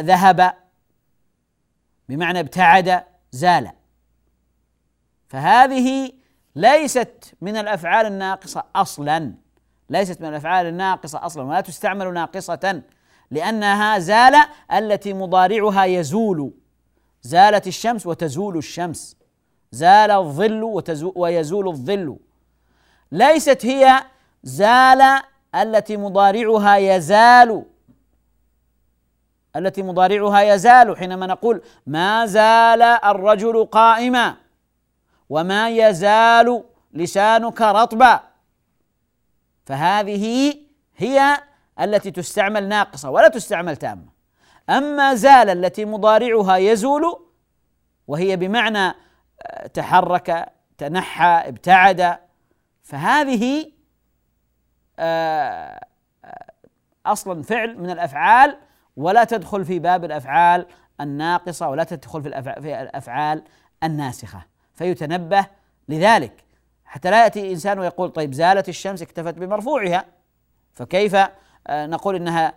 ذهب 0.00 0.54
بمعنى 2.08 2.40
ابتعد 2.40 3.04
زال. 3.32 3.70
فهذه 5.28 6.12
ليست 6.56 7.34
من 7.40 7.56
الأفعال 7.56 8.06
الناقصة 8.06 8.64
أصلا. 8.76 9.34
ليست 9.90 10.20
من 10.20 10.28
الأفعال 10.28 10.66
الناقصة 10.66 11.26
أصلا. 11.26 11.42
ولا 11.42 11.60
تستعمل 11.60 12.14
ناقصة 12.14 12.82
لأنها 13.30 13.98
زال 13.98 14.34
التي 14.72 15.12
مضارعها 15.12 15.84
يزول. 15.84 16.52
زالت 17.22 17.66
الشمس 17.66 18.06
وتزول 18.06 18.56
الشمس. 18.56 19.16
زال 19.72 20.10
الظل 20.10 20.82
ويزول 21.16 21.68
الظل. 21.68 22.16
ليست 23.12 23.66
هي 23.66 24.04
زال 24.42 25.22
التي 25.54 25.96
مضارعها 25.96 26.76
يزال. 26.76 27.64
التي 29.56 29.82
مضارعها 29.82 30.40
يزال 30.40 30.96
حينما 30.96 31.26
نقول 31.26 31.62
ما 31.86 32.26
زال 32.26 32.82
الرجل 32.82 33.64
قائما 33.64 34.36
وما 35.28 35.68
يزال 35.68 36.64
لسانك 36.92 37.62
رطبا. 37.62 38.20
فهذه 39.66 40.54
هي 40.96 41.38
التي 41.80 42.10
تستعمل 42.10 42.68
ناقصة 42.68 43.10
ولا 43.10 43.28
تستعمل 43.28 43.76
تامة. 43.76 44.16
أما 44.70 45.14
زال 45.14 45.50
التي 45.50 45.84
مضارعها 45.84 46.56
يزول 46.56 47.26
وهي 48.06 48.36
بمعنى 48.36 48.94
آه، 49.42 49.66
تحرك 49.66 50.52
تنحى 50.78 51.48
ابتعد 51.48 52.18
فهذه 52.82 53.72
آه، 54.98 55.80
آه، 56.24 56.52
أصلا 57.06 57.42
فعل 57.42 57.78
من 57.78 57.90
الأفعال 57.90 58.58
ولا 58.96 59.24
تدخل 59.24 59.64
في 59.64 59.78
باب 59.78 60.04
الأفعال 60.04 60.66
الناقصة 61.00 61.68
ولا 61.68 61.84
تدخل 61.84 62.22
في 62.22 62.28
الأفعال 62.82 63.42
الناسخة. 63.82 64.46
فيتنبه 64.74 65.46
لذلك. 65.88 66.44
حتى 66.84 67.10
لا 67.10 67.22
يأتي 67.22 67.52
إنسان 67.52 67.78
ويقول 67.78 68.10
طيب 68.10 68.32
زالت 68.32 68.68
الشمس 68.68 69.02
اكتفت 69.02 69.34
بمرفوعها 69.34 70.04
فكيف 70.74 71.16
نقول 71.70 72.16
إنها 72.16 72.54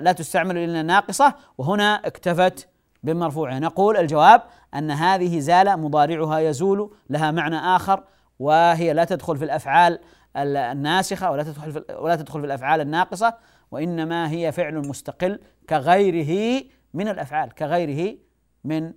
لا 0.00 0.12
تستعمل 0.12 0.58
إلا 0.58 0.82
ناقصة 0.82 1.34
وهنا 1.58 1.94
اكتفت 1.94 2.68
بمرفوعها. 3.02 3.58
نقول 3.58 3.96
الجواب 3.96 4.42
أن 4.74 4.90
هذه 4.90 5.38
زال 5.38 5.80
مضارعها 5.80 6.38
يزول 6.38 6.96
لها 7.10 7.30
معنى 7.30 7.56
آخر 7.56 8.04
وهي 8.38 8.92
لا 8.92 9.04
تدخل 9.04 9.36
في 9.36 9.44
الأفعال 9.44 9.98
الناسخة 10.36 11.30
ولا 11.30 11.42
تدخل 11.42 11.72
في 11.72 11.84
ولا 11.94 12.16
تدخل 12.16 12.40
في 12.40 12.46
الأفعال 12.46 12.80
الناقصة 12.80 13.34
وإنما 13.70 14.30
هي 14.30 14.52
فعل 14.52 14.88
مستقل 14.88 15.40
كغيره 15.68 16.64
من 16.94 17.08
الأفعال 17.08 17.54
كغيره 17.54 18.16
من 18.64 18.92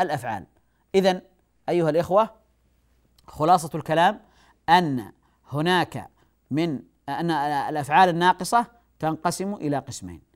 الأفعال. 0.00 0.46
اذا 0.94 1.20
أيها 1.68 1.90
الإخوة 1.90 2.30
خلاصة 3.26 3.70
الكلام 3.74 4.20
أن 4.68 5.12
هناك 5.50 6.10
من 6.50 6.80
أن 7.08 7.30
الأفعال 7.30 8.08
الناقصة 8.08 8.79
تنقسم 9.00 9.54
إلى 9.54 9.78
قسمين. 9.78 10.30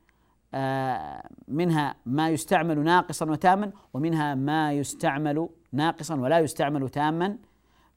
آه، 0.55 1.29
منها 1.49 1.95
ما 2.07 2.29
يستعمل 2.31 2.85
ناقصا 2.85 3.31
وتاما 3.31 3.73
ومنها 3.95 4.35
ما 4.35 4.73
يستعمل 4.73 5.49
ناقصا 5.73 6.15
ولا 6.15 6.39
يستعمل 6.39 6.89
تاما 6.89 7.37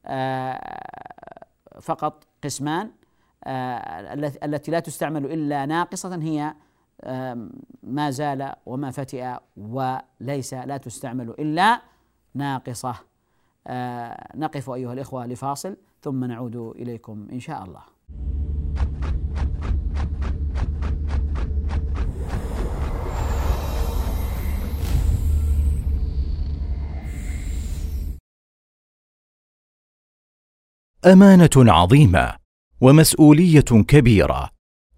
آه، 0.06 0.80
فقط 1.80 2.26
قسمان 2.44 2.90
آه، 3.44 4.14
التي 4.44 4.70
لا 4.70 4.80
تستعمل 4.80 5.24
إلا 5.24 5.66
ناقصة 5.66 6.14
هي 6.22 6.54
ما 7.82 8.10
زال 8.10 8.52
وما 8.66 8.90
فتئ 8.90 9.34
وليس 9.56 10.54
لا 10.54 10.76
تستعمل 10.76 11.30
إلا 11.30 11.80
ناقصة. 12.34 12.94
نقف 14.34 14.70
أيها 14.70 14.92
الإخوة 14.92 15.26
لفاصل 15.26 15.76
ثم 16.02 16.24
نعود 16.24 16.56
إليكم 16.56 17.28
إن 17.32 17.40
شاء 17.40 17.64
الله. 17.64 17.82
أمانة 31.06 31.50
عظيمة 31.56 32.34
ومسؤولية 32.80 33.60
كبيرة 33.60 34.50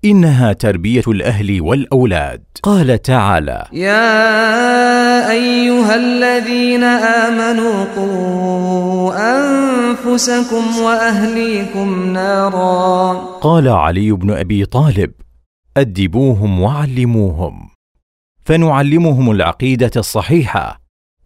إنها 0.04 0.52
تربية 0.52 1.02
الأهل 1.08 1.60
والأولاد. 1.60 2.44
قال 2.62 3.02
تعالى 3.02 3.66
يا 3.72 5.30
أيها 5.30 5.94
الذين 5.94 6.84
آمنوا 6.84 7.84
قوا 7.96 9.12
أنفسكم 9.38 10.76
وأهليكم 10.82 12.12
نارا. 12.12 13.12
قال 13.40 13.68
علي 13.68 14.12
بن 14.12 14.30
أبي 14.30 14.64
طالب 14.64 15.12
أدبوهم 15.76 16.60
وعلموهم 16.60 17.70
فنعلمهم 18.44 19.30
العقيدة 19.30 19.90
الصحيحة 19.96 20.79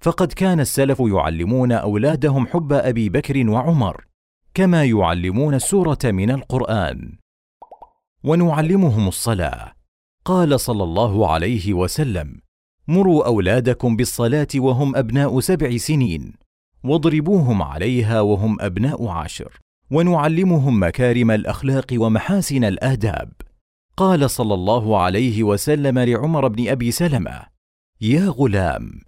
فقد 0.00 0.32
كان 0.32 0.60
السلف 0.60 1.00
يعلمون 1.00 1.72
أولادهم 1.72 2.46
حب 2.46 2.72
أبي 2.72 3.08
بكر 3.08 3.50
وعمر 3.50 4.04
كما 4.54 4.84
يعلمون 4.84 5.54
السوره 5.54 5.98
من 6.04 6.30
القرآن. 6.30 7.18
ونعلمهم 8.24 9.08
الصلاة. 9.08 9.72
قال 10.24 10.60
صلى 10.60 10.84
الله 10.84 11.30
عليه 11.32 11.74
وسلم 11.74 12.40
مروا 12.88 13.26
أولادكم 13.26 13.96
بالصلاة 13.96 14.48
وهم 14.56 14.96
أبناء 14.96 15.40
سبع 15.40 15.76
سنين 15.76 16.32
واضربوهم 16.84 17.62
عليها 17.62 18.20
وهم 18.20 18.60
أبناء 18.60 19.08
عشر 19.08 19.60
ونعلمهم 19.90 20.82
مكارم 20.82 21.30
الأخلاق 21.30 21.86
ومحاسن 21.92 22.64
الآداب. 22.64 23.32
قال 23.96 24.30
صلى 24.30 24.54
الله 24.54 24.98
عليه 25.00 25.42
وسلم 25.42 25.98
لعمر 25.98 26.48
بن 26.48 26.68
أبي 26.68 26.90
سلمة 26.90 27.42
يا 28.00 28.28
غلام 28.28 29.07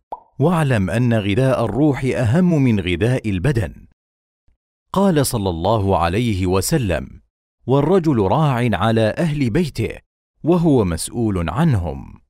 واعلم 0.41 0.89
أن 0.89 1.13
غذاء 1.13 1.65
الروح 1.65 2.03
أهم 2.03 2.63
من 2.63 2.79
غذاء 2.79 3.29
البدن. 3.29 3.87
قال 4.93 5.25
صلى 5.25 5.49
الله 5.49 5.97
عليه 5.97 6.47
وسلم 6.47 7.21
والرجل 7.67 8.19
راع 8.19 8.69
على 8.73 9.15
أهل 9.17 9.49
بيته 9.49 9.97
وهو 10.43 10.85
مسؤول 10.85 11.49
عنهم. 11.49 12.21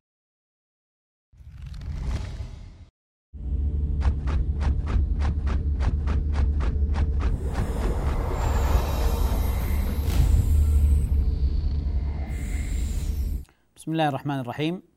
بسم 13.75 13.91
الله 13.91 14.07
الرحمن 14.07 14.39
الرحيم. 14.39 14.90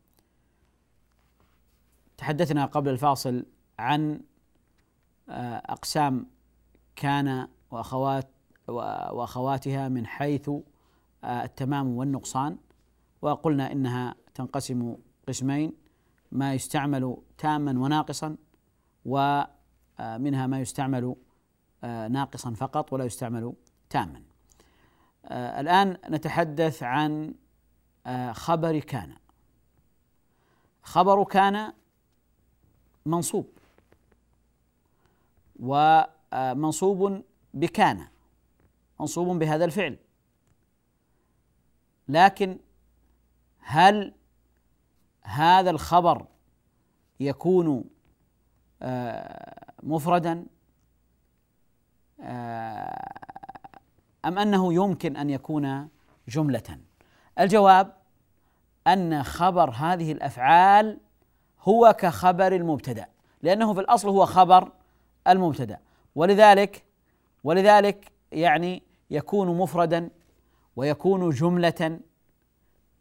تحدثنا 2.25 2.65
قبل 2.67 2.91
الفاصل 2.91 3.47
عن 3.79 4.21
آه، 5.29 5.63
أقسام 5.67 6.27
كان 6.97 7.49
وأخوات 7.71 8.29
وأخواتها 8.69 9.89
من 9.89 10.07
حيث 10.07 10.51
آه، 11.25 11.45
التمام 11.45 11.97
والنقصان 11.97 12.59
وقلنا 13.23 13.73
إنها 13.73 14.15
تنقسم 14.35 14.97
قسمين 15.29 15.73
ما 16.33 16.55
يستعمل 16.55 17.17
تاما 17.39 17.71
وناقصا 17.81 18.37
ومنها 19.05 20.47
ما 20.47 20.61
يستعمل 20.61 21.17
آه، 21.85 22.09
ناقصا 22.09 22.51
فقط 22.51 22.93
ولا 22.93 23.05
يستعمل 23.05 23.53
تاما. 23.91 24.23
الآن 25.31 25.97
نتحدث 26.11 26.83
عن 26.83 27.35
خبر 28.33 28.79
كان. 28.79 29.15
خبر 30.83 31.25
كان 31.25 31.73
منصوب. 33.07 33.49
ومنصوب 35.61 37.23
بكان. 37.55 38.07
منصوب 39.01 39.39
بهذا 39.39 39.65
الفعل. 39.65 39.97
لكن 42.09 42.59
هل 43.61 44.15
هذا 45.23 45.71
الخبر 45.71 46.27
يكون 47.21 47.85
آه، 48.83 49.73
مفردا؟ 49.83 50.47
آه، 52.21 53.13
أم 54.25 54.39
أنه 54.39 54.75
يمكن 54.75 55.17
أن 55.17 55.31
يكون 55.31 55.89
جملة؟ 56.29 56.79
الجواب 57.39 57.97
أن 58.87 59.23
خبر 59.23 59.71
هذه 59.71 60.13
الأفعال 60.13 61.01
هو 61.65 61.97
كخبر 61.99 62.55
المبتدأ 62.55 63.07
لأنه 63.43 63.75
في 63.75 63.81
الأصل 63.81 64.09
هو 64.09 64.27
خبر 64.27 64.73
المبتدأ. 65.29 65.79
ولذلك 66.15 66.85
ولذلك 67.45 68.13
يعني 68.33 68.83
يكون 69.11 69.59
مفردا 69.59 70.11
ويكون 70.77 71.31
جملة 71.31 72.01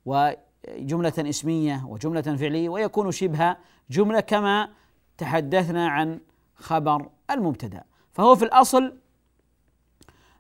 وجمله 0.06 1.14
اسمية 1.18 1.86
وجملة 1.88 2.22
فعلية 2.22 2.70
ويكون 2.70 3.12
شبه 3.12 3.56
جملة 3.90 4.20
كما 4.20 4.70
تحدثنا 5.18 5.88
عن 5.88 6.20
خبر 6.56 7.10
المبتدأ. 7.32 7.84
فهو 8.14 8.36
في 8.36 8.46
الأصل 8.46 8.98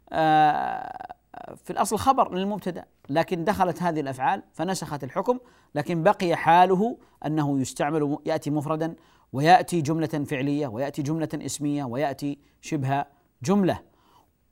آه، 0.09 1.15
في 1.63 1.69
الأصل 1.69 1.97
خبر 1.97 2.36
للمبتدأ 2.36 2.86
لكن 3.10 3.43
دخلت 3.43 3.82
هذه 3.82 3.99
الأفعال 3.99 4.43
فنسخت 4.53 5.03
الحكم 5.03 5.39
لكن 5.75 6.03
بقي 6.03 6.36
حاله 6.36 6.97
أنه 7.25 7.60
يستعمل 7.60 8.17
يأتي 8.25 8.49
مفردا 8.49 8.95
ويأتي 9.34 9.82
جملة 9.82 10.08
فعلية 10.08 10.67
ويأتي 10.67 11.01
جملة 11.01 11.29
اسمية 11.34 11.84
ويأتي 11.84 12.39
شبه 12.62 13.06
جملة. 13.43 13.79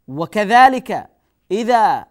وكذلك 0.07 1.09
إذا 1.51 2.05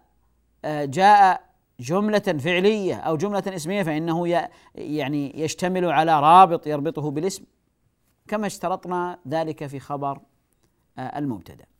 آه، 0.65 0.85
جاء 0.85 1.51
جملة 1.79 2.19
فعلية 2.19 2.95
أو 2.95 3.17
جملة 3.17 3.43
اسمية 3.47 3.83
فإنه 3.83 4.47
يعني 4.75 5.41
يشتمل 5.41 5.85
على 5.85 6.19
رابط 6.19 6.67
يربطه 6.67 7.11
بالاسم 7.11 7.43
كما 8.27 8.47
اشترطنا 8.47 9.19
ذلك 9.27 9.67
في 9.67 9.79
خبر 9.79 10.19
آه، 10.97 11.19
المبتدأ. 11.19 11.70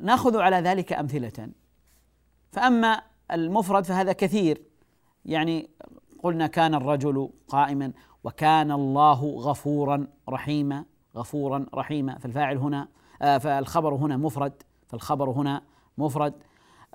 ناخذ 0.00 0.40
على 0.40 0.56
ذلك 0.56 0.92
أمثلة. 0.92 1.48
فأما 2.52 3.02
المفرد 3.30 3.84
فهذا 3.84 4.12
كثير. 4.12 4.62
يعني 5.24 5.70
قلنا 6.22 6.46
كان 6.46 6.74
الرجل 6.74 7.30
قائما 7.48 7.92
وكان 8.24 8.72
الله 8.72 9.24
غفورا 9.24 10.06
رحيما 10.28 10.84
غفورا 11.16 11.66
رحيما. 11.74 12.18
فالفاعل 12.18 12.56
هنا 12.56 12.88
آه، 13.22 13.38
فالخبر 13.38 13.94
هنا 13.94 14.16
مفرد. 14.16 14.62
فالخبر 14.88 15.30
هنا 15.30 15.62
مفرد. 15.98 16.34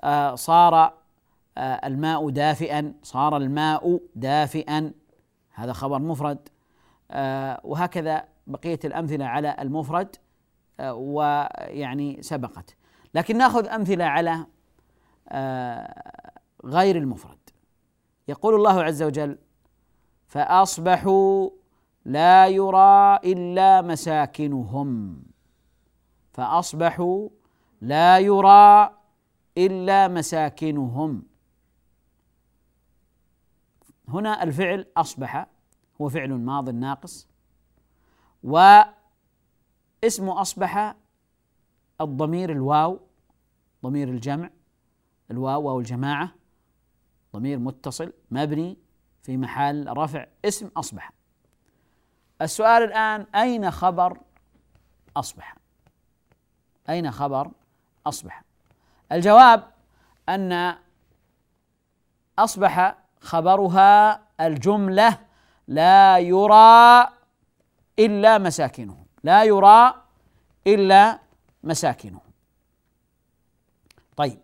آه، 0.00 0.34
صار 0.34 0.92
الماء 1.58 2.30
دافئا 2.30 2.94
صار 3.02 3.36
الماء 3.36 4.00
دافئا. 4.14 4.92
هذا 5.54 5.72
خبر 5.72 5.98
مفرد. 5.98 6.48
وهكذا 7.64 8.24
بقية 8.46 8.78
الأمثلة 8.84 9.24
على 9.24 9.56
المفرد. 9.60 10.16
ويعني 10.88 12.22
سبقت. 12.22 12.76
لكن 13.14 13.38
ناخذ 13.38 13.68
أمثلة 13.68 14.04
على 14.04 14.46
آه، 15.28 16.32
غير 16.64 16.96
المفرد. 16.96 17.38
يقول 18.28 18.54
الله 18.54 18.82
عز 18.82 19.02
وجل 19.02 19.38
فأصبحوا 20.26 21.50
لا 22.04 22.46
يرى 22.46 23.16
إلا 23.16 23.82
مساكنهم. 23.82 25.22
فأصبحوا 26.32 27.28
لا 27.80 28.18
يرى 28.18 28.96
إلا 29.58 30.08
مساكنهم. 30.08 31.22
هنا 34.08 34.42
الفعل 34.42 34.86
أصبح 34.96 35.46
هو 36.00 36.08
فعل 36.08 36.32
ماض 36.32 36.70
ناقص. 36.70 37.28
و 38.44 38.82
اسمه 40.04 40.40
أصبح 40.40 40.94
الضمير 42.00 42.52
الواو 42.52 43.00
ضمير 43.82 44.08
الجمع 44.08 44.50
الواو 45.30 45.62
واو 45.62 45.80
الجماعة 45.80 46.34
ضمير 47.36 47.58
متصل 47.58 48.12
مبني 48.30 48.78
في 49.22 49.36
محل 49.36 49.88
رفع 49.96 50.26
اسم 50.44 50.70
أصبح. 50.76 51.12
السؤال 52.42 52.82
الآن 52.82 53.26
أين 53.34 53.70
خبر 53.70 54.18
أصبح؟ 55.16 55.56
أين 56.88 57.10
خبر 57.10 57.50
أصبح؟ 58.06 58.44
الجواب 59.12 59.70
أن 60.28 60.76
أصبح 62.38 62.96
خبرها 63.20 64.22
الجملة 64.40 65.18
لا 65.68 66.18
يرى 66.18 67.08
إلا 67.98 68.38
مساكنهم 68.38 69.06
لا 69.22 69.44
يرى 69.44 69.94
إلا 70.66 71.18
مساكنه. 71.64 72.20
طيب 74.16 74.38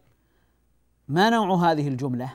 ما 1.09 1.31
نوع 1.31 1.55
هذه 1.55 1.89
الجملة؟ 1.89 2.35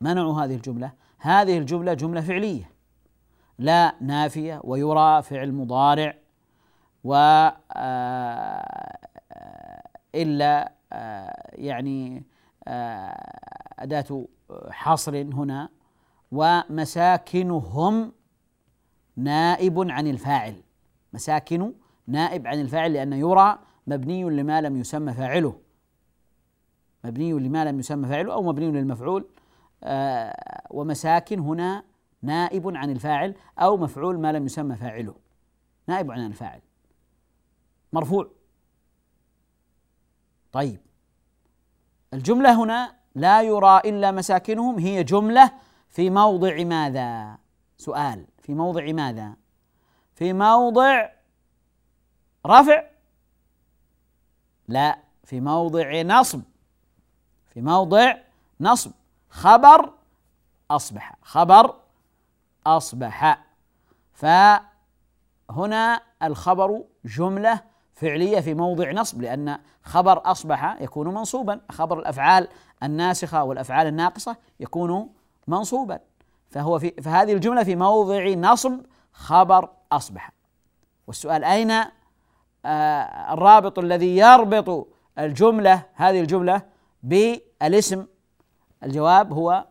ما 0.00 0.14
نوع 0.14 0.44
هذه 0.44 0.54
الجملة؟ 0.54 0.92
هذه 1.18 1.58
الجملة 1.58 1.94
جملة 1.94 2.20
فعلية. 2.20 2.70
لا 3.58 3.94
نافية 4.00 4.60
ويرى 4.64 5.22
فعل 5.22 5.52
مضارع 5.52 6.14
و 7.04 7.14
آه، 7.72 8.98
إلا 10.14 10.72
آه، 10.92 11.50
يعني 11.52 12.24
آه، 12.68 13.72
أداة 13.78 14.26
حصر 14.70 15.16
هنا. 15.22 15.68
ومساكنهم 16.32 18.12
نائب 19.22 19.90
عن 19.90 20.06
الفاعل. 20.06 20.62
مساكن 21.12 21.72
نائب 22.06 22.46
عن 22.46 22.60
الفاعل 22.60 22.92
لأن 22.92 23.12
يرى 23.12 23.58
مبني 23.86 24.24
لما 24.24 24.60
لم 24.60 24.76
يسمى 24.76 25.12
فاعله. 25.12 25.60
مبني 27.04 27.32
لما 27.32 27.64
لم 27.64 27.78
يسمى 27.78 28.08
فاعله 28.08 28.32
أو 28.32 28.42
مبني 28.42 28.70
للمفعول. 28.70 29.28
آه 29.84 30.62
ومساكن 30.70 31.38
هنا 31.38 31.84
نائب 32.22 32.76
عن 32.76 32.90
الفاعل 32.90 33.34
أو 33.58 33.76
مفعول 33.76 34.20
ما 34.20 34.32
لم 34.32 34.46
يسمى 34.46 34.76
فاعله. 34.76 35.14
نائب 35.86 36.10
عن 36.10 36.26
الفاعل. 36.26 36.60
مرفوع. 37.92 38.30
طيب. 40.52 40.80
الجملة 42.14 42.62
هنا 42.64 42.96
لا 43.14 43.42
يرى 43.42 43.80
إلا 43.84 44.10
مساكنهم 44.10 44.78
هي 44.78 45.04
جملة 45.04 45.52
في 45.88 46.10
موضع 46.10 46.64
ماذا؟ 46.64 47.38
سؤال. 47.76 48.26
في 48.40 48.54
موضع 48.54 48.92
ماذا؟ 48.92 49.34
في 50.14 50.32
موضع 50.32 51.08
رفع. 52.46 52.82
لا 54.68 54.98
في 55.24 55.40
موضع 55.40 56.02
نصب. 56.02 56.40
في 57.48 57.60
موضع 57.60 58.14
نصب. 58.60 58.90
خبر 59.30 59.92
أصبح. 60.70 61.16
خبر 61.22 61.74
أصبح. 62.66 63.44
فهنا 64.12 66.02
الخبر 66.22 66.84
جملة 67.04 67.60
فعلية 67.94 68.40
في 68.40 68.54
موضع 68.54 68.92
نصب 68.92 69.22
لأن 69.22 69.58
خبر 69.82 70.30
أصبح 70.30 70.76
يكون 70.80 71.14
منصوبا. 71.14 71.60
خبر 71.70 71.98
الأفعال 71.98 72.48
الناسخة 72.82 73.44
والأفعال 73.44 73.86
الناقصة 73.86 74.36
يكون 74.60 75.14
منصوبا. 75.46 76.00
فهو 76.50 76.78
في 76.78 76.90
فهذه 76.90 77.32
الجملة 77.32 77.64
في 77.64 77.76
موضع 77.76 78.28
نصب 78.28 78.80
خبر 79.12 79.68
أصبح. 79.92 80.32
والسؤال 81.06 81.44
أين؟ 81.44 81.70
آه 81.70 83.32
الرابط 83.32 83.78
الذي 83.78 84.16
يربط 84.16 84.88
الجملة 85.18 85.86
هذه 85.94 86.20
الجملة 86.20 86.62
بالاسم. 87.02 88.06
الجواب 88.82 89.32
هو 89.32 89.66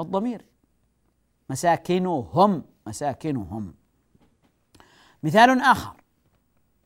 الضمير. 0.00 0.44
مساكنهم 1.50 2.62
مساكنهم. 2.86 3.74
مثال 5.22 5.60
آخر. 5.60 5.96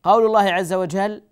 قول 0.03 0.27
الله 0.27 0.53
عز 0.53 0.73
وجل 0.73 1.23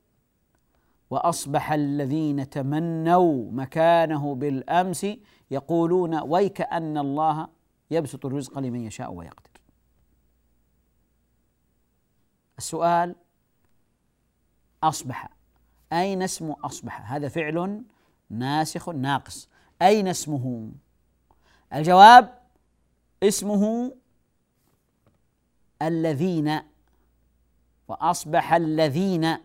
وأصبح 1.11 1.72
الذين 1.72 2.51
تمنوا 2.51 3.53
مكانه 3.53 4.35
بالأمس 4.35 5.07
يقولون 5.51 6.20
ويك 6.20 6.61
أن 6.61 6.98
الله 6.98 7.48
يبسط 7.92 8.26
الرزق 8.26 8.59
لمن 8.59 8.81
يشاء 8.81 9.12
ويقدر. 9.12 9.50
السؤال 12.59 13.16
أصبح 14.83 15.28
أين 15.92 16.22
اسم 16.22 16.50
أصبح؟ 16.50 17.12
هذا 17.12 17.28
فعل 17.28 17.83
ناسخ 18.31 18.88
ناقص. 18.88 19.48
أين 19.83 20.09
اسمه؟ 20.09 20.72
الجواب 21.72 22.38
اسمه 23.22 23.94
الذين 25.83 26.61
وأصبح 27.88 28.52
الذين 28.52 29.37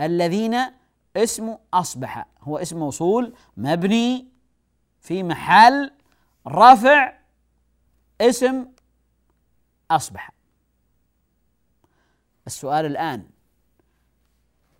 الذين 0.00 0.56
اسم 1.16 1.56
أصبح. 1.74 2.26
هو 2.40 2.58
اسم 2.58 2.78
موصول 2.78 3.34
مبني 3.56 4.28
في 5.00 5.22
محل 5.22 5.90
رفع 6.46 7.23
اسم 8.20 8.66
أصبح. 9.90 10.30
السؤال 12.46 12.86
الآن 12.86 13.26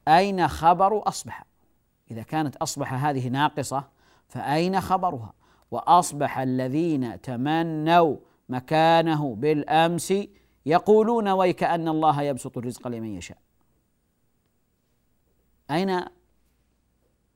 أين 0.09 0.49
خبر 0.49 1.09
أصبح؟ 1.09 1.45
إذا 2.11 2.23
كانت 2.23 2.57
أصبح 2.57 2.95
هذه 2.95 3.29
ناقصة 3.29 3.89
فأين 4.29 4.81
خبرها؟ 4.81 5.33
وأصبح 5.71 6.39
الذين 6.39 7.21
تمنوا 7.21 8.17
مكانه 8.49 9.35
بالأمس 9.35 10.15
يقولون 10.67 11.29
ويك 11.29 11.63
ان 11.63 11.89
الله 11.89 12.23
يبسط 12.23 12.59
الرزق 12.59 12.89
لمن 12.89 13.15
يشاء. 13.15 13.39
أين 15.71 16.05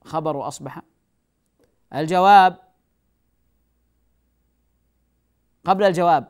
خبر 0.04 0.48
أصبح؟ 0.48 0.82
الجواب 1.94 2.67
قبل 5.68 5.84
الجواب 5.84 6.28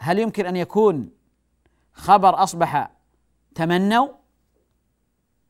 هل 0.00 0.18
يمكن 0.18 0.46
أن 0.46 0.56
يكون 0.56 1.10
خبر 1.92 2.42
أصبح 2.42 2.90
تمنوا؟ 3.54 4.08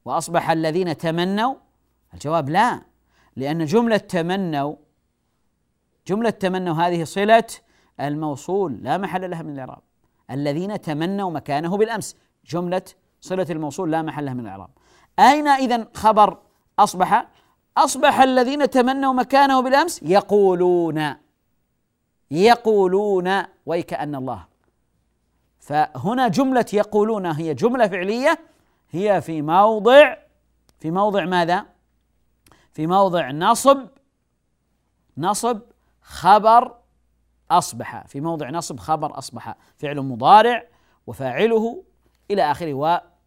وأصبح 0.05 0.51
الذين 0.51 0.97
تمنوا؟ 0.97 1.55
الجواب 2.15 2.49
لا 2.49 2.83
لأن 3.37 3.65
جملة 3.65 3.97
تمنوا 3.97 4.77
جملة 6.07 6.31
تمنوا 6.31 6.75
هذه 6.75 7.05
صلة 7.05 7.47
الموصول 8.01 8.79
لا 8.83 8.99
محل 8.99 9.31
لها 9.31 9.43
من 9.43 9.53
الإعراب. 9.53 9.83
الذين 10.31 10.81
تمنوا 10.81 11.31
مكانه 11.31 11.77
بالأمس 11.77 12.17
جملة 12.47 12.83
صلة 13.21 13.47
الموصول 13.51 13.91
لا 13.91 14.03
محل 14.03 14.25
لها 14.25 14.35
من 14.35 14.41
الإعراب. 14.41 14.71
أين 15.19 15.49
اذا 15.49 15.89
خبر 15.95 16.39
أصبح؟ 16.79 17.29
أصبح 17.77 18.21
الذين 18.21 18.71
تمنوا 18.71 19.13
مكانه 19.13 19.61
بالأمس 19.61 20.03
يقولون 20.03 21.26
يقولون 22.31 23.43
ويكأن 23.67 24.15
الله 24.15 24.47
فهنا 25.59 26.29
جملة 26.29 26.67
يقولون 26.73 27.27
هي 27.27 27.55
جملة 27.55 27.89
فعلية 27.89 28.39
هي 28.91 29.21
في 29.21 29.43
موضع 29.43 30.17
في 30.79 30.91
موضع 30.91 31.25
ماذا؟ 31.25 31.67
في 32.73 32.87
موضع 32.87 33.31
نصب 33.31 33.89
نصب 35.19 35.61
خبر 36.03 36.75
أصبح 37.51 38.07
في 38.07 38.21
موضع 38.21 38.51
نصب 38.51 38.79
خبر 38.79 39.19
أصبح 39.19 39.57
فعل 39.77 40.01
مضارع 40.01 40.65
وفاعله 41.07 41.85
إلى 42.31 42.51
آخره 42.51 42.75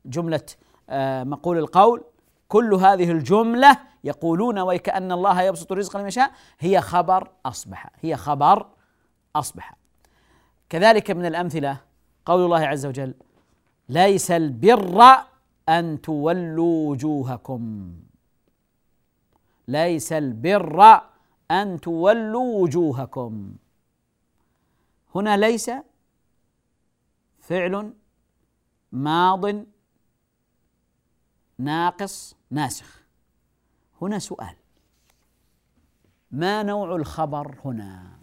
وجملة 0.05 0.45
آه، 0.89 1.23
مقول 1.23 1.57
القول 1.57 2.03
كل 2.47 2.73
هذه 2.73 3.11
الجملة 3.11 3.77
يقولون 4.03 4.59
ويكأن 4.59 5.11
الله 5.11 5.41
يبسط 5.41 5.71
الرزق 5.71 5.97
لمن 5.97 6.07
يشاء 6.07 6.31
هي 6.59 6.81
خبر 6.81 7.31
أصبح 7.45 7.89
هي 8.01 8.17
خبر 8.17 8.67
أصبح. 9.35 9.75
كذلك 10.69 11.11
من 11.11 11.25
الأمثلة 11.25 11.81
قول 12.25 12.45
الله 12.45 12.67
عز 12.67 12.85
وجل 12.85 13.13
ليس 13.89 14.31
البر 14.31 15.03
أن 15.69 16.01
تولوا 16.01 16.89
وجوهكم. 16.89 17.93
ليس 19.67 20.13
البر 20.13 21.01
أن 21.51 21.79
تولوا 21.81 22.61
وجوهكم. 22.61 23.55
هنا 25.15 25.37
ليس 25.37 25.71
فعل 27.39 27.93
ماض 28.91 29.65
ناقص 31.57 32.35
ناسخ. 32.51 33.03
هنا 34.01 34.19
سؤال 34.19 34.55
ما 36.31 36.63
نوع 36.63 36.95
الخبر 36.95 37.55
هنا؟ 37.65 38.18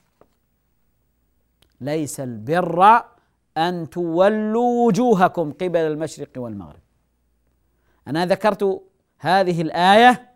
ليس 1.81 2.21
البر 2.21 3.05
أن 3.57 3.91
تولوا 3.91 4.87
وجوهكم 4.87 5.53
قبل 5.53 5.77
المشرق 5.77 6.31
والمغرب. 6.37 6.81
أنا 8.09 8.27
ذكرت 8.27 8.83
هذه 9.19 9.63
الآية 9.63 10.31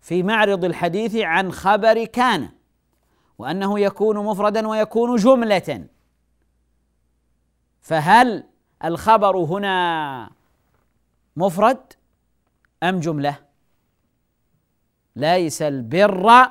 في 0.00 0.22
معرض 0.22 0.64
الحديث 0.64 1.16
عن 1.16 1.52
خبر 1.52 2.04
كان 2.04 2.48
وأنه 3.38 3.80
يكون 3.80 4.16
مفردا 4.24 4.68
ويكون 4.68 5.16
جملة. 5.16 5.86
فهل 7.80 8.44
الخبر 8.84 9.36
هنا 9.36 10.30
مفرد 11.36 11.92
أم 12.82 13.00
جملة؟ 13.00 13.38
ليس 15.16 15.62
البر 15.62 16.48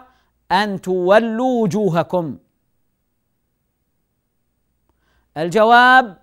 أن 0.52 0.82
تولوا 0.82 1.64
وجوهكم 1.64 2.38
الجواب 5.38 6.18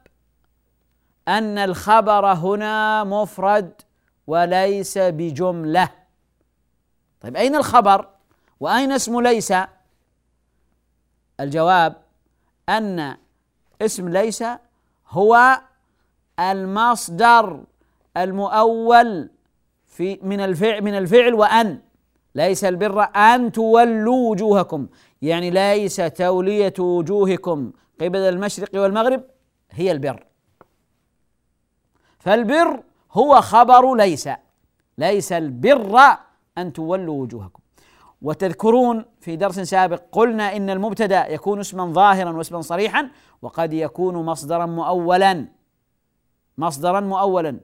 أن 1.28 1.58
الخبر 1.58 2.26
هنا 2.32 3.04
مفرد 3.04 3.72
وليس 4.26 4.98
بجملة. 4.98 5.90
طيب 7.20 7.36
أين 7.36 7.56
الخبر؟ 7.56 8.08
وأين 8.60 8.92
اسم 8.92 9.20
ليس؟ 9.20 9.52
الجواب 11.40 11.96
أن 12.68 13.16
اسم 13.82 14.08
ليس 14.08 14.44
هو 15.08 15.60
المصدر 16.40 17.64
المؤول 18.16 19.30
في 19.86 20.18
من 20.22 20.40
الفعل 20.40 20.82
من 20.82 20.94
الفعل 20.94 21.34
وأن. 21.34 21.80
ليس 22.34 22.64
البر 22.64 23.02
أن 23.02 23.52
تولوا 23.52 24.30
وجوهكم 24.30 24.86
يعني 25.22 25.50
ليس 25.50 25.96
تولية 25.96 26.74
وجوهكم. 26.78 27.72
قبل 28.00 28.18
المشرق 28.18 28.70
والمغرب 28.74 29.22
هي 29.70 29.92
البر. 29.92 30.26
فالبر 32.18 32.82
هو 33.12 33.40
خبر 33.40 33.94
ليس 33.94 34.28
ليس 34.98 35.32
البر 35.32 36.00
أن 36.58 36.72
تولوا 36.72 37.22
وجوهكم. 37.22 37.60
وتذكرون 38.22 39.04
في 39.20 39.36
درس 39.36 39.60
سابق 39.60 40.02
قلنا 40.12 40.56
إن 40.56 40.70
المبتدأ 40.70 41.26
يكون 41.28 41.60
اسما 41.60 41.92
ظاهرا 41.92 42.30
واسما 42.30 42.60
صريحا 42.60 43.10
وقد 43.42 43.72
يكون 43.72 44.14
مصدرا 44.14 44.66
مؤولا. 44.66 45.48
مصدرا 46.58 47.00
مؤولا 47.00 47.60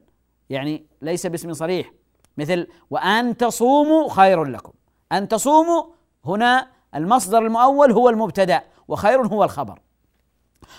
يعني 0.50 0.86
ليس 1.02 1.26
باسم 1.26 1.52
صريح. 1.52 1.92
مثل 2.36 2.66
وأن 2.90 3.36
تصوموا 3.36 4.08
خير 4.08 4.44
لكم. 4.44 4.72
أن 5.12 5.28
تصوموا 5.28 5.82
هنا 6.24 6.68
المصدر 6.94 7.38
المؤول 7.38 7.92
هو 7.92 8.08
المبتدأ 8.08 8.62
وخير 8.88 9.26
هو 9.26 9.44
الخبر. 9.44 9.80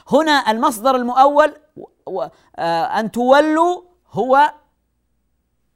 هنا 0.08 0.51
المصدر 0.51 0.95
المؤول 0.95 1.54
آه، 2.56 2.99
أن 2.99 3.12
تولوا 3.12 3.82
هو 4.12 4.54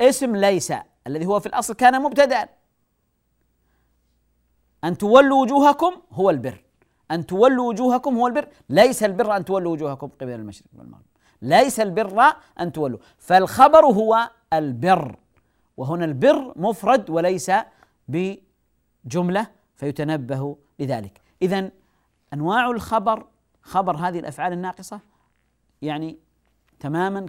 اسم 0.01 0.35
ليس 0.35 0.73
الذي 1.07 1.25
هو 1.25 1.39
في 1.39 1.45
الأصل 1.45 1.73
كان 1.73 2.01
مبتدأ. 2.01 2.49
أن 4.83 4.97
تولوا 4.97 5.41
وجوهكم 5.41 5.93
هو 6.11 6.29
البر. 6.29 6.63
أن 7.11 7.25
تولوا 7.25 7.69
وجوهكم 7.69 8.17
هو 8.17 8.27
البر. 8.27 8.47
ليس 8.69 9.03
البر 9.03 9.35
أن 9.35 9.45
تولوا 9.45 9.71
وجوهكم 9.71 10.07
قبل 10.07 10.31
المشرق 10.31 10.67
والمغرب. 10.77 11.05
ليس 11.41 11.79
البر 11.79 12.23
أن 12.59 12.71
تولوا. 12.71 12.99
فالخبر 13.17 13.85
هو 13.85 14.29
البر. 14.53 15.15
وهنا 15.77 16.05
البر 16.05 16.53
مفرد 16.55 17.09
وليس 17.09 17.51
بجملة 18.07 19.47
فيتنبه 19.75 20.57
لذلك 20.79 21.21
إذا 21.41 21.71
أنواع 22.33 22.71
الخبر 22.71 23.25
خبر 23.65 23.95
هذه 23.95 24.19
الأفعال 24.19 24.53
الناقصة؟ 24.53 24.99
يعني 25.81 26.17
تماما 26.79 27.25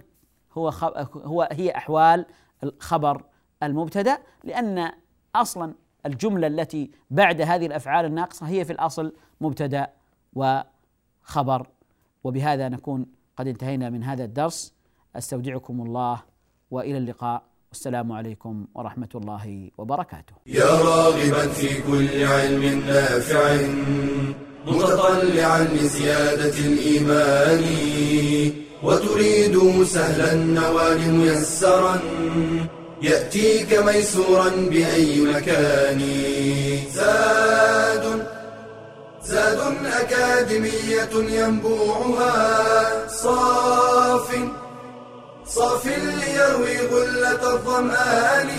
هو 0.53 0.69
هو 1.15 1.49
هي 1.51 1.71
أحوال 1.71 2.25
الخبر 2.63 3.23
المبتدأ 3.63 4.17
لأن 4.43 4.91
أصلا 5.35 5.73
الجملة 6.05 6.47
التي 6.47 6.91
بعد 7.09 7.41
هذه 7.41 7.65
الأفعال 7.65 8.05
الناقصة 8.05 8.47
هي 8.47 8.65
في 8.65 8.73
الأصل 8.73 9.13
مبتدأ 9.41 9.87
وخبر. 10.33 11.67
وبهذا 12.23 12.69
نكون 12.69 13.05
قد 13.37 13.47
انتهينا 13.47 13.89
من 13.89 14.03
هذا 14.03 14.23
الدرس. 14.23 14.73
أستودعكم 15.15 15.81
الله 15.81 16.21
وإلى 16.71 16.97
اللقاء. 16.97 17.43
والسلام 17.69 18.11
عليكم 18.11 18.67
ورحمة 18.75 19.09
الله 19.15 19.71
وبركاته. 19.77 20.35
يا 20.45 20.65
راغبا 20.65 21.47
في 21.47 21.81
كل 21.81 22.23
علم 22.23 22.79
نافع. 22.79 24.46
متطلعا 24.65 25.67
لزيادة 25.73 26.57
الإيمان 26.59 27.63
وتريد 28.83 29.83
سهلا 29.85 30.33
النوال 30.33 31.11
ميسرا 31.11 31.99
يأتيك 33.01 33.73
ميسورا 33.73 34.49
بأي 34.49 35.21
مكان. 35.21 36.01
زاد 36.93 38.25
زاد 39.25 39.59
أكاديمية 39.85 41.09
ينبوعها 41.13 43.07
صاف 43.07 44.29
صاف 45.45 45.85
ليروي 45.85 46.77
غلة 46.87 47.53
الظمآن 47.53 48.49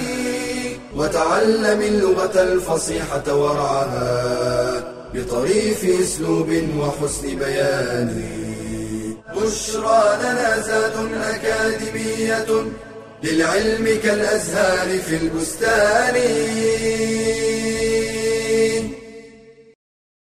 وتعلم 0.97 1.81
اللغة 1.81 2.43
الفصيحة 2.43 3.35
ورعاها 3.35 4.98
بطريف 5.15 5.85
أسلوب 6.03 6.51
وحسن 6.79 7.39
بيان. 7.39 8.23
بشرى 9.37 10.19
لنا 10.21 10.61
زاد 10.61 10.93
أكاديمية 11.15 12.47
للعلم 13.23 13.99
كالأزهار 14.03 14.99
في 14.99 15.17
البستان. 15.17 16.15